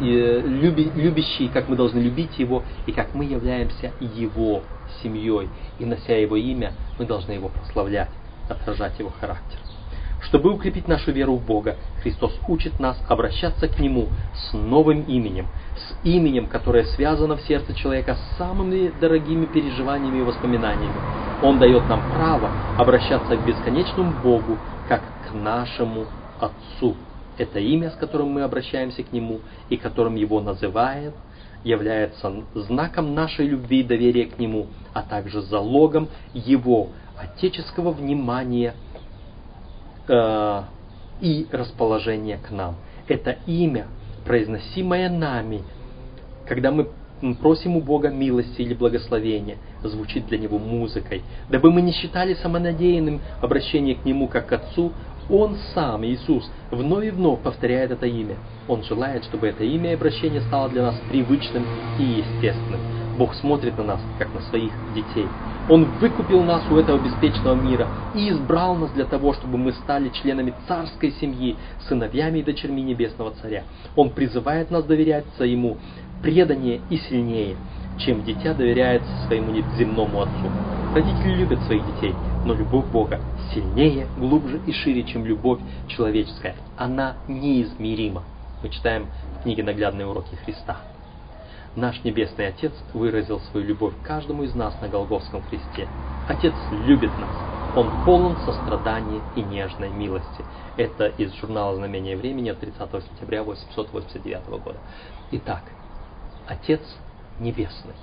люби, 0.00 0.90
любящие, 0.94 1.48
как 1.48 1.68
мы 1.68 1.76
должны 1.76 1.98
любить 1.98 2.38
Его, 2.38 2.62
и 2.86 2.92
как 2.92 3.14
мы 3.14 3.24
являемся 3.24 3.92
Его 4.00 4.62
семьей. 5.02 5.48
И 5.78 5.84
нося 5.84 6.14
Его 6.14 6.36
имя, 6.36 6.72
мы 6.98 7.04
должны 7.04 7.32
Его 7.32 7.48
прославлять, 7.48 8.10
отражать 8.48 8.98
Его 8.98 9.12
характер. 9.20 9.58
Чтобы 10.22 10.52
укрепить 10.52 10.88
нашу 10.88 11.12
веру 11.12 11.36
в 11.36 11.44
Бога, 11.44 11.76
Христос 12.02 12.32
учит 12.48 12.80
нас 12.80 13.00
обращаться 13.08 13.68
к 13.68 13.78
Нему 13.78 14.08
с 14.34 14.52
новым 14.52 15.02
именем, 15.02 15.46
с 15.76 16.06
именем, 16.06 16.46
которое 16.46 16.84
связано 16.84 17.36
в 17.36 17.42
сердце 17.42 17.72
человека 17.74 18.16
с 18.16 18.38
самыми 18.38 18.92
дорогими 19.00 19.46
переживаниями 19.46 20.18
и 20.18 20.22
воспоминаниями. 20.22 20.94
Он 21.42 21.58
дает 21.58 21.88
нам 21.88 22.02
право 22.12 22.50
обращаться 22.76 23.36
к 23.36 23.46
бесконечному 23.46 24.12
Богу, 24.22 24.58
как 24.88 25.02
к 25.28 25.32
нашему 25.32 26.06
Отцу. 26.40 26.96
Это 27.36 27.60
имя, 27.60 27.90
с 27.90 27.94
которым 27.94 28.28
мы 28.30 28.42
обращаемся 28.42 29.04
к 29.04 29.12
Нему 29.12 29.40
и 29.68 29.76
которым 29.76 30.16
Его 30.16 30.40
называет, 30.40 31.14
является 31.62 32.32
знаком 32.54 33.14
нашей 33.14 33.46
любви 33.46 33.80
и 33.80 33.84
доверия 33.84 34.26
к 34.26 34.38
Нему, 34.38 34.66
а 34.92 35.02
также 35.02 35.42
залогом 35.42 36.08
Его 36.34 36.88
отеческого 37.16 37.90
внимания 37.92 38.74
э, 40.08 40.62
и 41.20 41.46
расположения 41.50 42.38
к 42.38 42.50
нам. 42.50 42.76
Это 43.06 43.36
имя, 43.46 43.86
произносимое 44.24 45.08
нами, 45.08 45.62
когда 46.46 46.70
мы 46.70 46.88
просим 47.40 47.76
у 47.76 47.80
Бога 47.80 48.10
милости 48.10 48.62
или 48.62 48.74
благословения, 48.74 49.56
звучит 49.82 50.26
для 50.26 50.38
Него 50.38 50.58
музыкой. 50.58 51.22
Дабы 51.48 51.70
мы 51.72 51.82
не 51.82 51.92
считали 51.92 52.34
самонадеянным 52.34 53.20
обращение 53.40 53.96
к 53.96 54.04
Нему 54.04 54.28
как 54.28 54.46
к 54.46 54.52
Отцу, 54.52 54.92
Он 55.28 55.56
сам, 55.74 56.04
Иисус, 56.04 56.48
вновь 56.70 57.06
и 57.06 57.10
вновь 57.10 57.40
повторяет 57.40 57.90
это 57.90 58.06
имя. 58.06 58.36
Он 58.68 58.82
желает, 58.82 59.24
чтобы 59.24 59.48
это 59.48 59.64
имя 59.64 59.90
и 59.90 59.94
обращение 59.94 60.40
стало 60.42 60.68
для 60.68 60.82
нас 60.82 61.00
привычным 61.10 61.66
и 61.98 62.02
естественным. 62.02 63.07
Бог 63.18 63.34
смотрит 63.34 63.76
на 63.76 63.84
нас, 63.84 64.00
как 64.18 64.32
на 64.32 64.40
своих 64.42 64.72
детей. 64.94 65.26
Он 65.68 65.84
выкупил 66.00 66.42
нас 66.44 66.62
у 66.70 66.76
этого 66.76 66.98
беспечного 66.98 67.54
мира 67.54 67.88
и 68.14 68.30
избрал 68.30 68.76
нас 68.76 68.90
для 68.92 69.04
того, 69.04 69.34
чтобы 69.34 69.58
мы 69.58 69.72
стали 69.72 70.08
членами 70.10 70.54
царской 70.68 71.10
семьи, 71.20 71.56
сыновьями 71.88 72.38
и 72.38 72.42
дочерьми 72.44 72.80
Небесного 72.82 73.32
Царя. 73.42 73.64
Он 73.96 74.10
призывает 74.10 74.70
нас 74.70 74.84
доверяться 74.84 75.44
Ему 75.44 75.76
преданнее 76.22 76.80
и 76.90 76.96
сильнее, 76.96 77.56
чем 77.98 78.22
дитя 78.22 78.54
доверяется 78.54 79.10
своему 79.26 79.52
земному 79.76 80.22
отцу. 80.22 80.50
Родители 80.94 81.34
любят 81.34 81.60
своих 81.64 81.84
детей, 81.94 82.14
но 82.46 82.54
любовь 82.54 82.86
Бога 82.86 83.20
сильнее, 83.52 84.06
глубже 84.16 84.60
и 84.64 84.72
шире, 84.72 85.02
чем 85.02 85.26
любовь 85.26 85.58
человеческая. 85.88 86.54
Она 86.76 87.16
неизмерима. 87.26 88.22
Мы 88.62 88.70
читаем 88.70 89.06
в 89.38 89.42
книге 89.42 89.64
«Наглядные 89.64 90.06
уроки 90.06 90.34
Христа». 90.44 90.78
Наш 91.76 92.02
Небесный 92.04 92.48
Отец 92.48 92.72
выразил 92.92 93.40
свою 93.50 93.66
любовь 93.66 93.94
каждому 94.02 94.42
из 94.42 94.54
нас 94.54 94.74
на 94.80 94.88
Голговском 94.88 95.42
кресте. 95.48 95.88
Отец 96.28 96.54
любит 96.86 97.10
нас. 97.18 97.30
Он 97.76 98.04
полон 98.04 98.36
сострадания 98.44 99.20
и 99.36 99.42
нежной 99.42 99.90
милости. 99.90 100.44
Это 100.76 101.06
из 101.06 101.32
журнала 101.34 101.76
«Знамение 101.76 102.16
времени» 102.16 102.48
от 102.48 102.58
30 102.58 102.78
сентября 102.78 103.42
1889 103.42 104.48
года. 104.48 104.78
Итак, 105.32 105.62
Отец 106.46 106.80
Небесный, 107.38 107.94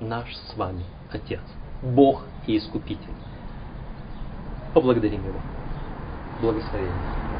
наш 0.00 0.34
с 0.34 0.56
вами 0.56 0.84
Отец, 1.12 1.42
Бог 1.82 2.22
и 2.46 2.56
Искупитель. 2.56 3.14
Поблагодарим 4.72 5.24
Его. 5.26 5.40
Благословение. 6.40 7.33